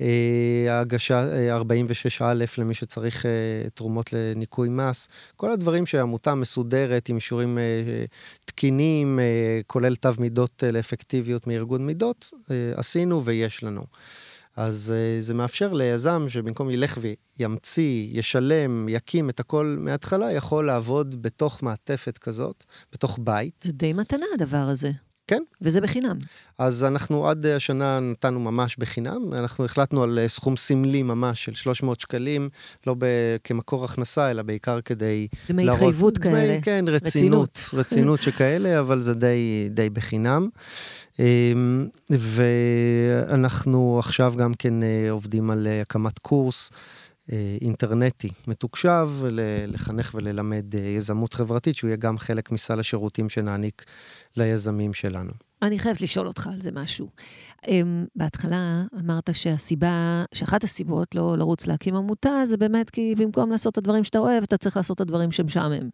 אה, 0.00 0.80
הגשה 0.80 1.32
אה, 1.32 1.60
46א 1.60 2.58
למי 2.58 2.74
שצריך 2.74 3.26
אה, 3.26 3.30
תרומות 3.74 4.12
לניקוי 4.12 4.68
מס, 4.68 5.08
כל 5.36 5.52
הדברים 5.52 5.86
שעמותה 5.86 6.34
מסודרת 6.34 7.08
עם 7.08 7.16
אישורים 7.16 7.58
אה, 7.58 8.04
תקינים, 8.44 9.20
אה, 9.20 9.60
כולל 9.66 9.96
תו 9.96 10.10
מידות 10.18 10.64
אה, 10.64 10.72
לאפקטיביות 10.72 11.46
מארגון 11.46 11.86
מידות, 11.86 12.30
אה, 12.50 12.72
עשינו 12.76 13.24
ויש 13.24 13.64
לנו. 13.64 13.84
אז 14.56 14.92
uh, 14.94 15.22
זה 15.22 15.34
מאפשר 15.34 15.72
ליזם 15.72 16.24
שבמקום 16.28 16.70
ילך 16.70 16.98
וימציא, 17.38 18.08
ישלם, 18.10 18.88
יקים 18.88 19.30
את 19.30 19.40
הכל 19.40 19.76
מההתחלה, 19.80 20.32
יכול 20.32 20.66
לעבוד 20.66 21.22
בתוך 21.22 21.62
מעטפת 21.62 22.18
כזאת, 22.18 22.64
בתוך 22.92 23.18
בית. 23.22 23.60
זה 23.62 23.72
די 23.72 23.92
מתנה 23.92 24.26
הדבר 24.34 24.56
הזה. 24.56 24.90
כן. 25.26 25.42
וזה 25.62 25.80
בחינם. 25.80 26.16
אז 26.58 26.84
אנחנו 26.84 27.28
עד 27.28 27.46
השנה 27.46 28.00
נתנו 28.00 28.40
ממש 28.40 28.76
בחינם, 28.76 29.34
אנחנו 29.34 29.64
החלטנו 29.64 30.02
על 30.02 30.18
אה, 30.18 30.28
סכום 30.28 30.56
סמלי 30.56 31.02
ממש 31.02 31.44
של 31.44 31.54
300 31.54 32.00
שקלים, 32.00 32.48
לא 32.86 32.94
ב- 32.98 33.36
כמקור 33.44 33.84
הכנסה, 33.84 34.30
אלא 34.30 34.42
בעיקר 34.42 34.80
כדי 34.80 35.28
דמי 35.48 35.64
להראות... 35.64 35.80
דמי 35.80 35.88
התחייבות 35.88 36.18
כאלה. 36.18 36.58
כן, 36.62 36.84
רצינות. 36.88 37.58
רצינות, 37.58 37.60
רצינות 37.72 38.22
שכאלה, 38.22 38.80
אבל 38.80 39.00
זה 39.00 39.14
די, 39.14 39.68
די 39.70 39.90
בחינם. 39.90 40.48
אמ, 41.18 41.86
ואנחנו 42.10 43.98
עכשיו 43.98 44.34
גם 44.36 44.54
כן 44.54 44.82
אה, 44.82 45.10
עובדים 45.10 45.50
על 45.50 45.66
אה, 45.66 45.80
הקמת 45.80 46.18
קורס 46.18 46.70
אה, 47.32 47.56
אינטרנטי 47.60 48.28
מתוקשב, 48.48 49.10
לחנך 49.68 50.14
וללמד 50.14 50.74
יזמות 50.74 51.34
חברתית, 51.34 51.76
שהוא 51.76 51.88
יהיה 51.88 51.96
גם 51.96 52.18
חלק 52.18 52.52
מסל 52.52 52.80
השירותים 52.80 53.28
שנעניק 53.28 53.84
ליזמים 54.36 54.94
שלנו. 54.94 55.30
אני 55.62 55.78
חייבת 55.78 56.00
לשאול 56.00 56.26
אותך 56.26 56.46
על 56.46 56.60
זה 56.60 56.70
משהו. 56.72 57.08
אמ, 57.68 58.04
בהתחלה 58.16 58.82
אמרת 59.00 59.30
שהסיבה, 59.32 60.24
שאחת 60.34 60.64
הסיבות 60.64 61.14
לא 61.14 61.38
לרוץ 61.38 61.66
להקים 61.66 61.96
עמותה, 61.96 62.42
זה 62.44 62.56
באמת 62.56 62.90
כי 62.90 63.14
במקום 63.18 63.50
לעשות 63.50 63.72
את 63.72 63.78
הדברים 63.78 64.04
שאתה 64.04 64.18
אוהב, 64.18 64.42
אתה 64.42 64.56
צריך 64.56 64.76
לעשות 64.76 64.96
את 64.96 65.00
הדברים 65.00 65.32
שמשעמם. 65.32 65.88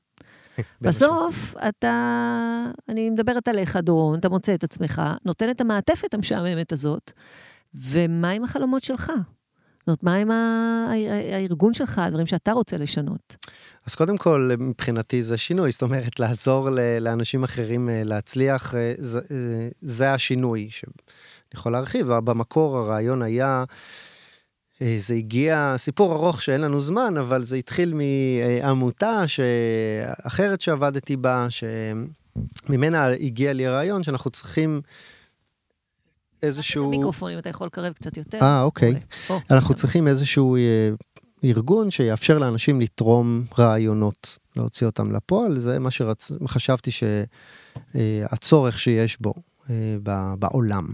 בסוף 0.80 1.54
אתה, 1.68 2.66
אני 2.88 3.10
מדברת 3.10 3.48
עליך, 3.48 3.76
דורון, 3.76 4.18
אתה 4.18 4.28
מוצא 4.28 4.54
את 4.54 4.64
עצמך, 4.64 5.02
נותן 5.24 5.50
את 5.50 5.60
המעטפת 5.60 6.14
המשעממת 6.14 6.72
הזאת, 6.72 7.12
ומה 7.74 8.30
עם 8.30 8.44
החלומות 8.44 8.84
שלך? 8.84 9.12
זאת 9.80 9.86
אומרת, 9.86 10.02
מה 10.02 10.14
עם 10.14 10.30
הארגון 10.30 11.74
שלך, 11.74 11.98
הדברים 11.98 12.26
שאתה 12.26 12.52
רוצה 12.52 12.76
לשנות? 12.76 13.36
אז 13.86 13.94
קודם 13.94 14.16
כל, 14.16 14.50
מבחינתי 14.58 15.22
זה 15.22 15.36
שינוי, 15.36 15.72
זאת 15.72 15.82
אומרת, 15.82 16.20
לעזור 16.20 16.68
לאנשים 17.00 17.44
אחרים 17.44 17.88
אה, 17.88 18.02
להצליח, 18.04 18.74
אה, 18.74 18.94
זה, 18.98 19.18
אה, 19.30 19.68
זה 19.82 20.12
השינוי 20.12 20.68
שאני 20.70 20.92
יכול 21.54 21.72
להרחיב. 21.72 22.12
במקור 22.12 22.76
הרעיון 22.76 23.22
היה... 23.22 23.64
אה, 24.82 24.96
זה 24.98 25.14
הגיע, 25.14 25.74
סיפור 25.76 26.12
ארוך 26.12 26.42
שאין 26.42 26.60
לנו 26.60 26.80
זמן, 26.80 27.14
אבל 27.20 27.42
זה 27.42 27.56
התחיל 27.56 27.94
מעמותה 27.94 29.22
אחרת 30.22 30.60
שעבדתי 30.60 31.16
בה, 31.16 31.46
ממנה 32.68 33.06
הגיע 33.06 33.52
לי 33.52 33.66
הרעיון 33.66 34.02
שאנחנו 34.02 34.30
צריכים 34.30 34.80
איזשהו... 36.42 36.90
מיקרופון, 36.90 37.32
אם 37.32 37.38
אתה 37.38 37.48
יכול 37.48 37.66
לקרב 37.66 37.92
קצת 37.92 38.16
יותר. 38.16 38.38
אה, 38.42 38.62
אוקיי. 38.62 39.00
אנחנו 39.50 39.74
צריכים 39.74 40.08
איזשהו 40.08 40.56
אה, 40.56 40.90
ארגון 41.44 41.90
שיאפשר 41.90 42.38
לאנשים 42.38 42.80
לתרום 42.80 43.44
רעיונות, 43.58 44.38
להוציא 44.56 44.86
אותם 44.86 45.16
לפועל, 45.16 45.58
זה 45.58 45.78
מה 45.78 45.90
שחשבתי 45.90 46.90
שהצורך 47.94 48.78
שיש 48.78 49.20
בו. 49.20 49.34
אה, 49.70 49.96
בעולם, 50.38 50.86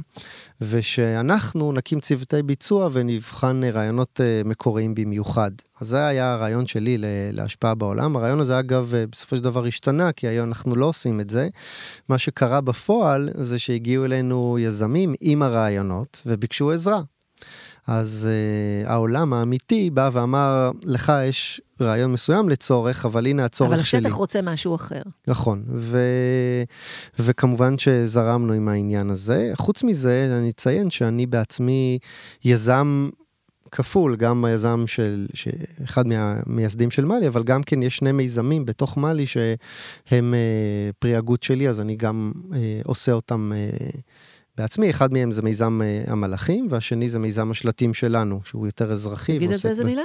ושאנחנו 0.61 1.73
נקים 1.73 2.01
צוותי 2.01 2.43
ביצוע 2.43 2.89
ונבחן 2.93 3.61
רעיונות 3.65 4.21
אה, 4.21 4.43
מקוריים 4.45 4.95
במיוחד. 4.95 5.51
אז 5.81 5.89
זה 5.89 6.07
היה 6.07 6.33
הרעיון 6.33 6.67
שלי 6.67 6.97
להשפעה 7.33 7.75
בעולם. 7.75 8.17
הרעיון 8.17 8.41
הזה, 8.41 8.59
אגב, 8.59 8.95
אה, 8.95 9.07
בסופו 9.07 9.37
של 9.37 9.43
דבר 9.43 9.67
השתנה, 9.67 10.13
כי 10.13 10.29
היום 10.29 10.49
אנחנו 10.49 10.77
לא 10.77 10.87
עושים 10.87 11.21
את 11.21 11.31
זה. 11.31 11.49
מה 12.09 12.19
שקרה 12.19 12.61
בפועל 12.61 13.31
זה 13.35 13.59
שהגיעו 13.59 14.05
אלינו 14.05 14.59
יזמים 14.59 15.15
עם 15.21 15.43
הרעיונות 15.43 16.23
וביקשו 16.27 16.71
עזרה. 16.71 17.03
אז 17.87 18.29
uh, 18.29 18.91
העולם 18.91 19.33
האמיתי 19.33 19.91
בא 19.91 20.11
ואמר, 20.13 20.71
לך 20.85 21.13
יש 21.29 21.61
רעיון 21.81 22.13
מסוים 22.13 22.49
לצורך, 22.49 23.05
אבל 23.05 23.27
הנה 23.27 23.45
הצורך 23.45 23.73
אבל 23.73 23.83
שלי. 23.83 23.99
אבל 23.99 24.07
השטח 24.07 24.19
רוצה 24.19 24.43
משהו 24.43 24.75
אחר. 24.75 25.03
נכון, 25.27 25.63
ו... 25.69 25.99
וכמובן 27.19 27.79
שזרמנו 27.79 28.53
עם 28.53 28.69
העניין 28.69 29.11
הזה. 29.11 29.51
חוץ 29.55 29.83
מזה, 29.83 30.37
אני 30.39 30.51
אציין 30.51 30.91
שאני 30.91 31.27
בעצמי 31.27 31.99
יזם 32.45 33.09
כפול, 33.73 34.17
גם 34.17 34.45
היזם 34.45 34.87
של, 34.87 35.27
אחד 35.85 36.07
מהמייסדים 36.07 36.91
של 36.91 37.05
מאלי, 37.05 37.29
אבל 37.29 37.43
גם 37.43 37.63
כן 37.63 37.83
יש 37.83 37.97
שני 37.97 38.13
מיזמים 38.13 38.65
בתוך 38.65 38.97
מאלי 38.97 39.27
שהם 39.27 40.35
uh, 40.35 40.93
פרי 40.99 41.17
הגות 41.17 41.43
שלי, 41.43 41.69
אז 41.69 41.81
אני 41.81 41.97
גם 41.97 42.33
uh, 42.37 42.55
עושה 42.85 43.13
אותם. 43.13 43.53
Uh, 43.53 44.01
בעצמי, 44.59 44.91
אחד 44.91 45.13
מהם 45.13 45.33
זה 45.33 45.43
מיזם 45.43 45.81
uh, 45.81 46.11
המלאכים, 46.11 46.67
והשני 46.71 47.09
זה 47.09 47.19
מיזם 47.19 47.51
השלטים 47.51 47.95
שלנו, 47.95 48.41
שהוא 48.45 48.67
יותר 48.67 48.93
אזרחי. 48.93 49.37
תגיד 49.37 49.53
את 49.53 49.59
זה 49.59 49.69
איזה 49.69 49.83
ב... 49.83 49.87
מילה? 49.87 50.03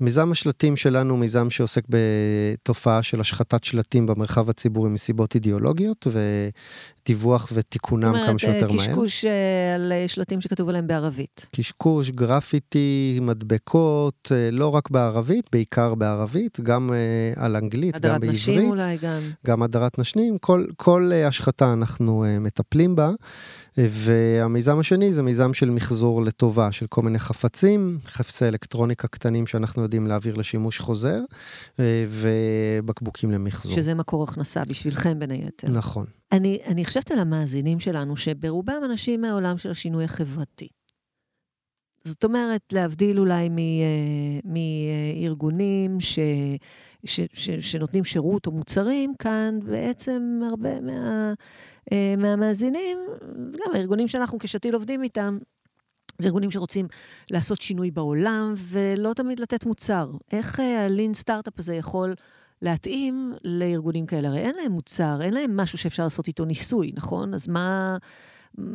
מיזם 0.00 0.32
השלטים 0.32 0.76
שלנו 0.76 1.10
הוא 1.10 1.18
מיזם 1.18 1.50
שעוסק 1.50 1.82
בתופעה 1.88 3.02
של 3.02 3.20
השחתת 3.20 3.64
שלטים 3.64 4.06
במרחב 4.06 4.50
הציבורי 4.50 4.90
מסיבות 4.90 5.34
אידיאולוגיות, 5.34 6.06
ודיווח 6.06 7.48
ותיקונם 7.52 8.14
כמה 8.26 8.38
שיותר 8.38 8.52
מהר. 8.52 8.60
זאת 8.60 8.70
אומרת, 8.70 8.88
קשקוש 8.88 9.24
אה, 9.24 9.74
על 9.74 9.92
שלטים 10.06 10.40
שכתוב 10.40 10.68
עליהם 10.68 10.86
בערבית. 10.86 11.46
קשקוש, 11.56 12.10
גרפיטי, 12.10 13.18
מדבקות, 13.22 14.32
אה, 14.34 14.50
לא 14.50 14.74
רק 14.74 14.90
בערבית, 14.90 15.48
בעיקר 15.52 15.94
בערבית, 15.94 16.60
גם 16.60 16.92
על 17.36 17.56
אנגלית, 17.56 17.94
גם 17.94 18.00
בעברית. 18.00 18.22
הדרת 18.22 18.34
נשים 18.34 18.68
אולי 18.68 18.96
גם. 19.02 19.20
גם 19.46 19.62
הדרת 19.62 19.98
נשים, 19.98 20.38
כל, 20.38 20.64
כל 20.76 21.10
השחתה 21.26 21.72
אנחנו 21.72 22.24
מטפלים 22.40 22.96
בה. 22.96 23.10
והמיזם 23.88 24.78
השני 24.78 25.12
זה 25.12 25.22
מיזם 25.22 25.54
של 25.54 25.70
מחזור 25.70 26.22
לטובה 26.22 26.72
של 26.72 26.86
כל 26.86 27.02
מיני 27.02 27.18
חפצים, 27.18 27.98
חפצי 28.04 28.44
אלקטרוניקה 28.48 29.08
קטנים 29.08 29.46
שאנחנו 29.46 29.82
יודעים 29.82 30.06
להעביר 30.06 30.34
לשימוש 30.34 30.80
חוזר, 30.80 31.20
אה, 31.80 32.06
ובקבוקים 32.08 33.30
למחזור. 33.30 33.72
שזה 33.72 33.94
מקור 33.94 34.22
הכנסה 34.22 34.62
בשבילכם 34.68 35.18
בין 35.18 35.30
היתר. 35.30 35.68
נכון. 35.70 36.06
אני, 36.32 36.58
אני 36.66 36.84
חושבת 36.84 37.10
על 37.10 37.18
המאזינים 37.18 37.80
שלנו, 37.80 38.16
שברובם 38.16 38.82
אנשים 38.84 39.20
מהעולם 39.20 39.58
של 39.58 39.70
השינוי 39.70 40.04
החברתי. 40.04 40.68
זאת 42.04 42.24
אומרת, 42.24 42.62
להבדיל 42.72 43.18
אולי 43.18 43.48
אה, 43.48 44.40
מארגונים 44.44 46.00
ש, 46.00 46.18
ש, 47.08 47.20
ש, 47.32 47.50
שנותנים 47.50 48.04
שירות 48.04 48.46
או 48.46 48.52
מוצרים, 48.52 49.14
כאן 49.18 49.58
בעצם 49.64 50.40
הרבה 50.50 50.80
מה, 50.80 51.32
אה, 51.92 52.14
מהמאזינים, 52.18 52.98
גם 53.32 53.74
הארגונים 53.74 54.08
שאנחנו 54.08 54.38
כשתיל 54.38 54.74
עובדים 54.74 55.02
איתם, 55.02 55.38
זה 56.18 56.28
ארגונים 56.28 56.50
שרוצים 56.50 56.86
לעשות 57.30 57.62
שינוי 57.62 57.90
בעולם 57.90 58.54
ולא 58.56 59.12
תמיד 59.14 59.40
לתת 59.40 59.66
מוצר. 59.66 60.10
איך 60.32 60.60
הלין 60.60 61.14
סטארט-אפ 61.14 61.58
הזה 61.58 61.74
יכול 61.74 62.14
להתאים 62.62 63.34
לארגונים 63.44 64.06
כאלה? 64.06 64.28
הרי 64.28 64.38
אין 64.38 64.54
להם 64.54 64.72
מוצר, 64.72 65.18
אין 65.22 65.34
להם 65.34 65.56
משהו 65.56 65.78
שאפשר 65.78 66.04
לעשות 66.04 66.28
איתו 66.28 66.44
ניסוי, 66.44 66.92
נכון? 66.94 67.34
אז 67.34 67.48
מה... 67.48 67.96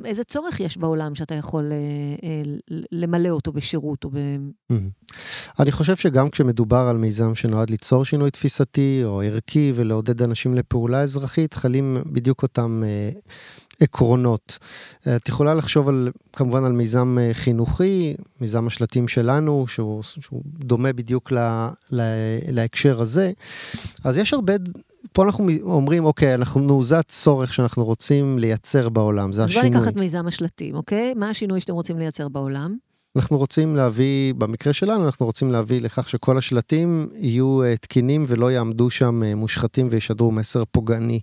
איזה 0.06 0.24
צורך 0.24 0.60
יש 0.60 0.78
בעולם 0.78 1.16
שאתה 1.16 1.36
יכול 1.36 1.72
אה, 1.72 1.78
אה, 2.24 2.44
למלא 2.92 3.30
אותו 3.30 3.52
בשירות 3.52 4.04
או 4.04 4.10
ב... 4.10 4.18
אני 5.60 5.72
חושב 5.72 5.96
שגם 5.96 6.30
כשמדובר 6.30 6.88
על 6.90 6.98
מיזם 6.98 7.36
שנועד 7.36 7.70
ליצור 7.70 8.06
שינוי 8.06 8.32
תפיסתי 8.32 9.02
או 9.06 9.22
ערכי 9.22 9.72
ולעודד 9.76 10.22
אנשים 10.22 10.56
לפעולה 10.56 11.02
אזרחית, 11.02 11.54
חלים 11.54 11.98
בדיוק 12.06 12.44
אותם 12.44 12.84
אה, 12.86 13.10
עקרונות. 13.80 14.58
את 15.16 15.30
יכולה 15.30 15.54
לחשוב 15.54 15.90
על, 15.90 16.12
כמובן 16.34 16.66
על 16.66 16.72
מיזם 16.72 17.18
חינוכי, 17.34 18.16
מיזם 18.42 18.68
השלטים 18.68 19.08
שלנו, 19.08 19.68
שהוא, 19.68 20.04
שהוא 20.04 20.42
דומה 20.46 20.94
בדיוק 20.94 21.32
לה, 21.32 21.70
לה, 21.92 22.04
להקשר 22.48 23.02
הזה. 23.02 23.32
אז 24.04 24.18
יש 24.18 24.34
הרבה 24.34 24.54
פה 25.14 25.24
אנחנו 25.24 25.50
אומרים, 25.62 26.06
אוקיי, 26.06 26.36
אנחנו, 26.36 26.84
זה 26.84 27.00
הצורך 27.00 27.54
שאנחנו 27.54 27.86
רוצים 27.86 28.40
לייצר 28.40 28.90
בעולם, 28.90 29.34
זה 29.34 29.44
השינוי. 29.44 29.68
אז 29.68 29.72
בוא 29.72 29.80
ניקח 29.80 29.92
את 29.92 29.96
מיזם 29.96 30.28
השלטים, 30.28 30.76
אוקיי? 30.76 31.14
מה 31.14 31.30
השינוי 31.30 31.62
שאתם 31.62 31.74
רוצים 31.74 32.00
לייצר 32.00 32.30
בעולם? 32.30 32.76
אנחנו 33.16 33.38
רוצים 33.38 33.76
להביא, 33.76 34.34
במקרה 34.34 34.74
שלנו, 34.74 35.06
אנחנו 35.06 35.26
רוצים 35.26 35.52
להביא 35.52 35.82
לכך 35.82 36.10
שכל 36.10 36.38
השלטים 36.38 37.10
יהיו 37.16 37.62
uh, 37.64 37.78
תקינים 37.78 38.24
ולא 38.28 38.52
יעמדו 38.52 38.90
שם 38.90 39.24
מושחתים 39.24 39.88
וישדרו 39.90 40.32
מסר 40.32 40.64
פוגעני 40.72 41.20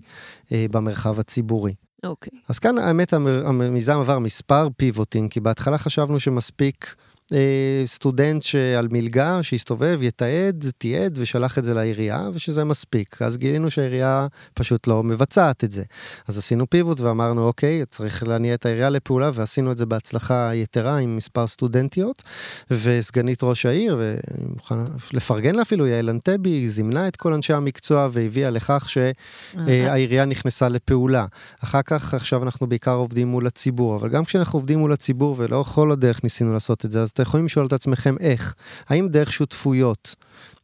במרחב 0.50 1.20
הציבורי. 1.20 1.74
אוקיי. 2.04 2.38
אז 2.48 2.58
כאן 2.58 2.78
האמת, 2.78 3.12
המיזם 3.12 3.98
עבר 3.98 4.18
מספר 4.18 4.68
פיבוטים, 4.76 5.28
כי 5.28 5.40
בהתחלה 5.40 5.78
חשבנו 5.78 6.20
שמספיק... 6.20 6.94
אה, 7.32 7.82
סטודנט 7.86 8.42
שעל 8.42 8.88
מלגה, 8.90 9.42
שהסתובב, 9.42 9.98
יתעד, 10.02 10.64
תיעד 10.78 11.18
ושלח 11.20 11.58
את 11.58 11.64
זה 11.64 11.74
לעירייה, 11.74 12.28
ושזה 12.34 12.64
מספיק. 12.64 13.22
אז 13.22 13.36
גילינו 13.36 13.70
שהעירייה 13.70 14.26
פשוט 14.54 14.86
לא 14.86 15.02
מבצעת 15.02 15.64
את 15.64 15.72
זה. 15.72 15.82
אז 16.28 16.38
עשינו 16.38 16.70
פיבוט 16.70 17.00
ואמרנו, 17.00 17.46
אוקיי, 17.46 17.86
צריך 17.86 18.28
להניע 18.28 18.54
את 18.54 18.66
העירייה 18.66 18.90
לפעולה, 18.90 19.30
ועשינו 19.34 19.72
את 19.72 19.78
זה 19.78 19.86
בהצלחה 19.86 20.50
יתרה 20.54 20.96
עם 20.96 21.16
מספר 21.16 21.46
סטודנטיות, 21.46 22.22
וסגנית 22.70 23.42
ראש 23.42 23.66
העיר, 23.66 23.96
ואני 24.00 24.46
מוכן 24.54 24.74
לפרגן 25.12 25.54
לה 25.54 25.62
אפילו, 25.62 25.86
יעל 25.86 26.10
אנטבי, 26.10 26.68
זימנה 26.68 27.08
את 27.08 27.16
כל 27.16 27.32
אנשי 27.32 27.52
המקצוע 27.52 28.08
והביאה 28.12 28.50
לכך 28.50 28.88
שהעירייה 28.88 30.24
נכנסה 30.24 30.68
לפעולה. 30.68 31.26
אחר 31.64 31.82
כך, 31.82 32.14
עכשיו 32.14 32.42
אנחנו 32.42 32.66
בעיקר 32.66 32.94
עובדים 32.94 33.28
מול 33.28 33.46
הציבור, 33.46 33.96
אבל 33.96 34.08
גם 34.08 34.24
כשאנחנו 34.24 34.58
עובדים 34.58 34.78
מול 34.78 34.92
הציבור, 34.92 35.34
ולא 35.38 35.64
כל 35.74 35.92
הדרך 35.92 36.24
ניסינו 36.24 36.52
לעשות 36.52 36.84
את 36.84 36.92
זה, 36.92 37.02
אז 37.02 37.12
יכולים 37.20 37.46
לשאול 37.46 37.66
את 37.66 37.72
עצמכם 37.72 38.14
איך. 38.20 38.54
האם 38.88 39.08
דרך 39.08 39.32
שותפויות 39.32 40.14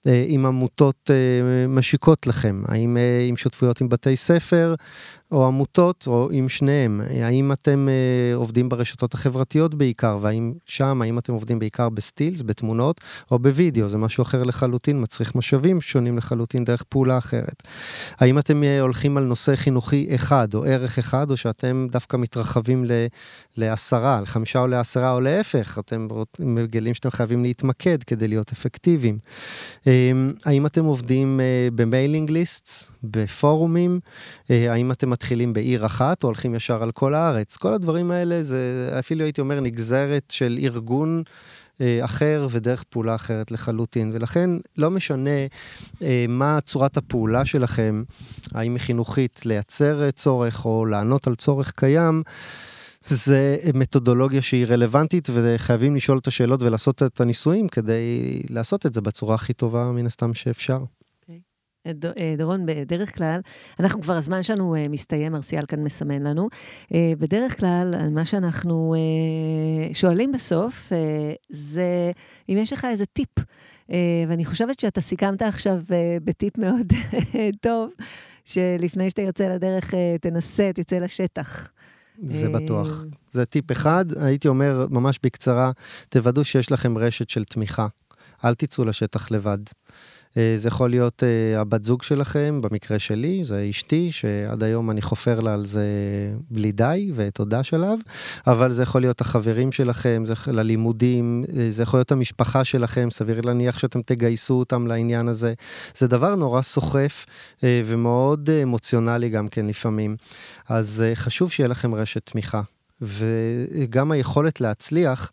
אה, 0.06 0.24
עם 0.26 0.46
עמותות 0.46 1.10
אה, 1.10 1.66
משיקות 1.68 2.26
לכם? 2.26 2.62
האם 2.68 2.96
אה, 2.96 3.26
עם 3.28 3.36
שותפויות 3.36 3.80
עם 3.80 3.88
בתי 3.88 4.16
ספר? 4.16 4.74
או 5.32 5.46
עמותות, 5.46 6.04
או 6.06 6.28
עם 6.32 6.48
שניהם. 6.48 7.00
האם 7.22 7.52
אתם 7.52 7.88
עובדים 8.34 8.68
ברשתות 8.68 9.14
החברתיות 9.14 9.74
בעיקר, 9.74 10.18
והאם 10.20 10.52
שם, 10.66 11.02
האם 11.02 11.18
אתם 11.18 11.32
עובדים 11.32 11.58
בעיקר 11.58 11.88
בסטילס, 11.88 12.42
בתמונות, 12.42 13.00
או 13.30 13.38
בווידאו, 13.38 13.88
זה 13.88 13.98
משהו 13.98 14.22
אחר 14.22 14.42
לחלוטין, 14.42 15.02
מצריך 15.02 15.34
משאבים 15.34 15.80
שונים 15.80 16.18
לחלוטין 16.18 16.64
דרך 16.64 16.82
פעולה 16.82 17.18
אחרת. 17.18 17.62
האם 18.18 18.38
אתם 18.38 18.62
הולכים 18.80 19.16
על 19.16 19.24
נושא 19.24 19.56
חינוכי 19.56 20.08
אחד, 20.14 20.54
או 20.54 20.64
ערך 20.64 20.98
אחד, 20.98 21.30
או 21.30 21.36
שאתם 21.36 21.86
דווקא 21.90 22.16
מתרחבים 22.16 22.84
ל, 22.84 22.90
לעשרה, 23.56 24.20
לחמישה 24.20 24.58
או 24.58 24.66
לעשרה, 24.66 25.12
או 25.12 25.20
להפך, 25.20 25.78
אתם 25.78 26.08
מגלים 26.38 26.94
שאתם 26.94 27.10
חייבים 27.10 27.42
להתמקד 27.42 28.02
כדי 28.02 28.28
להיות 28.28 28.52
אפקטיביים. 28.52 29.18
אה, 29.96 30.50
האם 30.50 30.66
אתם 30.66 30.84
עובדים 30.84 31.40
אה, 31.40 31.68
ב 31.74 31.81
mailing 31.81 32.30
lists, 32.30 32.90
בפורומים, 33.04 34.00
אה, 34.50 34.72
האם 34.72 34.92
אתם 34.92 35.10
מתחילים 35.10 35.52
בעיר 35.52 35.86
אחת 35.86 36.22
או 36.22 36.28
הולכים 36.28 36.54
ישר 36.54 36.82
על 36.82 36.92
כל 36.92 37.14
הארץ. 37.14 37.56
כל 37.56 37.74
הדברים 37.74 38.10
האלה 38.10 38.42
זה 38.42 38.94
אפילו 38.98 39.24
הייתי 39.24 39.40
אומר 39.40 39.60
נגזרת 39.60 40.24
של 40.30 40.58
ארגון. 40.62 41.22
אה, 41.80 42.04
אחר 42.04 42.46
ודרך 42.50 42.82
פעולה 42.82 43.14
אחרת 43.14 43.50
לחלוטין. 43.50 44.10
ולכן 44.14 44.50
לא 44.78 44.90
משנה 44.90 45.30
אה, 46.02 46.26
מה 46.28 46.58
צורת 46.60 46.96
הפעולה 46.96 47.44
שלכם, 47.44 48.02
האם 48.54 48.74
היא 48.74 48.80
חינוכית 48.80 49.46
לייצר 49.46 50.10
צורך 50.10 50.64
או 50.64 50.86
לענות 50.86 51.26
על 51.26 51.34
צורך 51.34 51.72
קיים, 51.76 52.22
זה 53.08 53.56
מתודולוגיה 53.74 54.42
שהיא 54.42 54.66
רלוונטית 54.66 55.28
וחייבים 55.32 55.96
לשאול 55.96 56.18
את 56.18 56.26
השאלות 56.26 56.62
ולעשות 56.62 57.02
את 57.02 57.20
הניסויים 57.20 57.68
כדי 57.68 58.42
לעשות 58.50 58.86
את 58.86 58.94
זה 58.94 59.00
בצורה 59.00 59.34
הכי 59.34 59.52
טובה 59.52 59.92
מן 59.92 60.06
הסתם 60.06 60.34
שאפשר. 60.34 60.78
אה, 61.86 62.34
דורון, 62.38 62.66
בדרך 62.66 63.16
כלל, 63.16 63.40
אנחנו 63.80 64.00
כבר, 64.00 64.14
הזמן 64.14 64.42
שלנו 64.42 64.74
אה, 64.74 64.88
מסתיים, 64.88 65.34
ארסיאל 65.34 65.66
כאן 65.66 65.84
מסמן 65.84 66.22
לנו. 66.22 66.48
אה, 66.94 67.12
בדרך 67.18 67.60
כלל, 67.60 68.08
מה 68.10 68.24
שאנחנו 68.24 68.94
שואלים 69.92 70.32
בסוף, 70.32 70.92
זה 71.48 72.10
אם 72.48 72.58
יש 72.58 72.72
לך 72.72 72.84
איזה 72.90 73.06
טיפ, 73.06 73.28
ואני 74.28 74.44
חושבת 74.44 74.80
שאתה 74.80 75.00
סיכמת 75.00 75.42
עכשיו 75.42 75.80
בטיפ 76.24 76.58
מאוד 76.58 76.92
טוב. 77.66 77.90
שלפני 78.44 79.10
שאתה 79.10 79.22
יוצא 79.22 79.48
לדרך, 79.48 79.94
תנסה, 80.20 80.70
תצא 80.74 80.98
לשטח. 80.98 81.70
זה 82.24 82.48
בטוח. 82.48 83.04
זה 83.32 83.44
טיפ 83.44 83.72
אחד, 83.72 84.04
הייתי 84.20 84.48
אומר 84.48 84.86
ממש 84.90 85.18
בקצרה, 85.22 85.70
תוודאו 86.08 86.44
שיש 86.44 86.72
לכם 86.72 86.98
רשת 86.98 87.30
של 87.30 87.44
תמיכה. 87.44 87.86
אל 88.44 88.54
תצאו 88.54 88.84
לשטח 88.84 89.30
לבד. 89.30 89.58
אה, 90.36 90.54
זה 90.56 90.68
יכול 90.68 90.90
להיות 90.90 91.22
אה, 91.22 91.60
הבת 91.60 91.84
זוג 91.84 92.02
שלכם, 92.02 92.60
במקרה 92.62 92.98
שלי, 92.98 93.44
זה 93.44 93.66
אשתי, 93.70 94.12
שעד 94.12 94.62
היום 94.62 94.90
אני 94.90 95.02
חופר 95.02 95.40
לה 95.40 95.54
על 95.54 95.66
זה 95.66 95.86
בלי 96.50 96.72
די, 96.72 97.10
ותודה 97.14 97.62
שלב, 97.62 97.98
אבל 98.46 98.72
זה 98.72 98.82
יכול 98.82 99.00
להיות 99.00 99.20
החברים 99.20 99.72
שלכם, 99.72 100.22
זה 100.26 100.34
ללימודים, 100.46 101.44
אה, 101.56 101.70
זה 101.70 101.82
יכול 101.82 101.98
להיות 101.98 102.12
המשפחה 102.12 102.64
שלכם, 102.64 103.08
סביר 103.10 103.40
להניח 103.40 103.78
שאתם 103.78 104.02
תגייסו 104.02 104.54
אותם 104.54 104.86
לעניין 104.86 105.28
הזה. 105.28 105.54
זה 105.96 106.06
דבר 106.06 106.34
נורא 106.34 106.62
סוחף 106.62 107.26
ומאוד 107.62 108.50
אמוציונלי 108.62 109.28
גם 109.28 109.48
כן 109.48 109.66
לפעמים. 109.66 110.16
אז 110.68 111.04
חשוב 111.14 111.50
שיהיה 111.50 111.68
לכם 111.68 111.94
רשת 111.94 112.30
תמיכה, 112.30 112.62
וגם 113.02 114.10
היכולת 114.10 114.60
להצליח. 114.60 115.30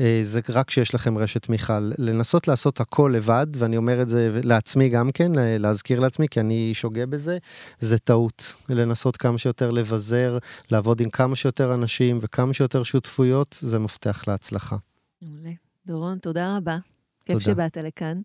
אה, 0.00 0.20
זה 0.22 0.40
רק 0.48 0.68
כשיש 0.68 0.94
לכם 0.94 1.18
רשת 1.18 1.42
תמיכה. 1.42 1.78
לנסות 1.98 2.48
לעשות 2.48 2.80
הכל 2.80 3.12
לבד, 3.16 3.46
ואני 3.54 3.76
אומר 3.76 4.02
את 4.02 4.08
זה 4.08 4.40
לעצמי 4.44 4.88
גם 4.88 5.12
כן, 5.12 5.32
להזכיר 5.36 6.00
לעצמי, 6.00 6.28
כי 6.28 6.40
אני 6.40 6.70
שוגה 6.74 7.06
בזה, 7.06 7.38
זה 7.78 7.98
טעות. 7.98 8.54
לנסות 8.68 9.16
כמה 9.16 9.38
שיותר 9.38 9.70
לבזר, 9.70 10.38
לעבוד 10.70 11.00
עם 11.00 11.10
כמה 11.10 11.36
שיותר 11.36 11.74
אנשים 11.74 12.18
וכמה 12.20 12.54
שיותר 12.54 12.82
שותפויות, 12.82 13.58
זה 13.60 13.78
מפתח 13.78 14.24
להצלחה. 14.28 14.76
מעולה. 15.22 15.52
דורון, 15.86 16.18
תודה 16.18 16.56
רבה. 16.56 16.78
כיף 17.24 17.38
תודה. 17.38 17.44
שבאת 17.44 17.76
לכאן. 17.76 18.20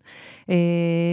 אה, 0.50 0.54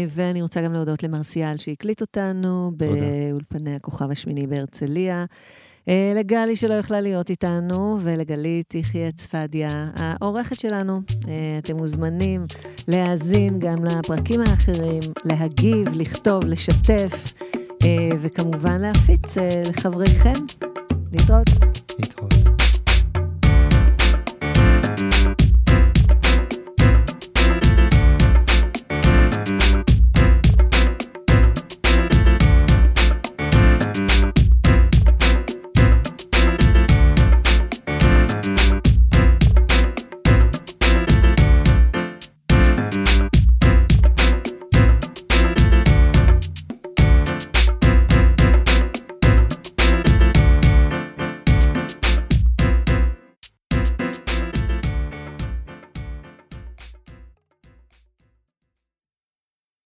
ואני 0.10 0.42
רוצה 0.42 0.62
גם 0.62 0.74
להודות 0.74 1.04
למרסיאל 1.04 1.58
שהקליט 1.58 2.02
אותנו 2.02 2.72
באולפני 2.78 3.76
הכוכב 3.76 4.12
השמיני 4.12 4.48
בהרצליה. 4.48 5.26
אה, 5.90 6.12
לגלי 6.16 6.56
שלא 6.56 6.74
יכלה 6.74 7.02
להיות 7.02 7.30
איתנו, 7.30 8.00
ולגלית 8.04 8.76
יחיא 8.76 9.12
צפדיה, 9.12 9.70
העורכת 9.96 10.60
שלנו. 10.60 11.02
אה, 11.28 11.58
אתם 11.58 11.78
מוזמנים 11.78 12.46
להאזין 12.88 13.60
גם 13.60 13.86
לפרקים 13.86 14.42
האחרים, 14.42 15.02
להגיב, 15.26 15.88
לכתוב, 15.94 16.46
לשתף, 16.46 17.34
אה, 17.84 18.10
וכמובן 18.22 18.82
להפיץ 18.82 19.38
לחבריכם. 19.70 20.34
להתראות. 21.12 21.48
להתראות. 22.00 22.55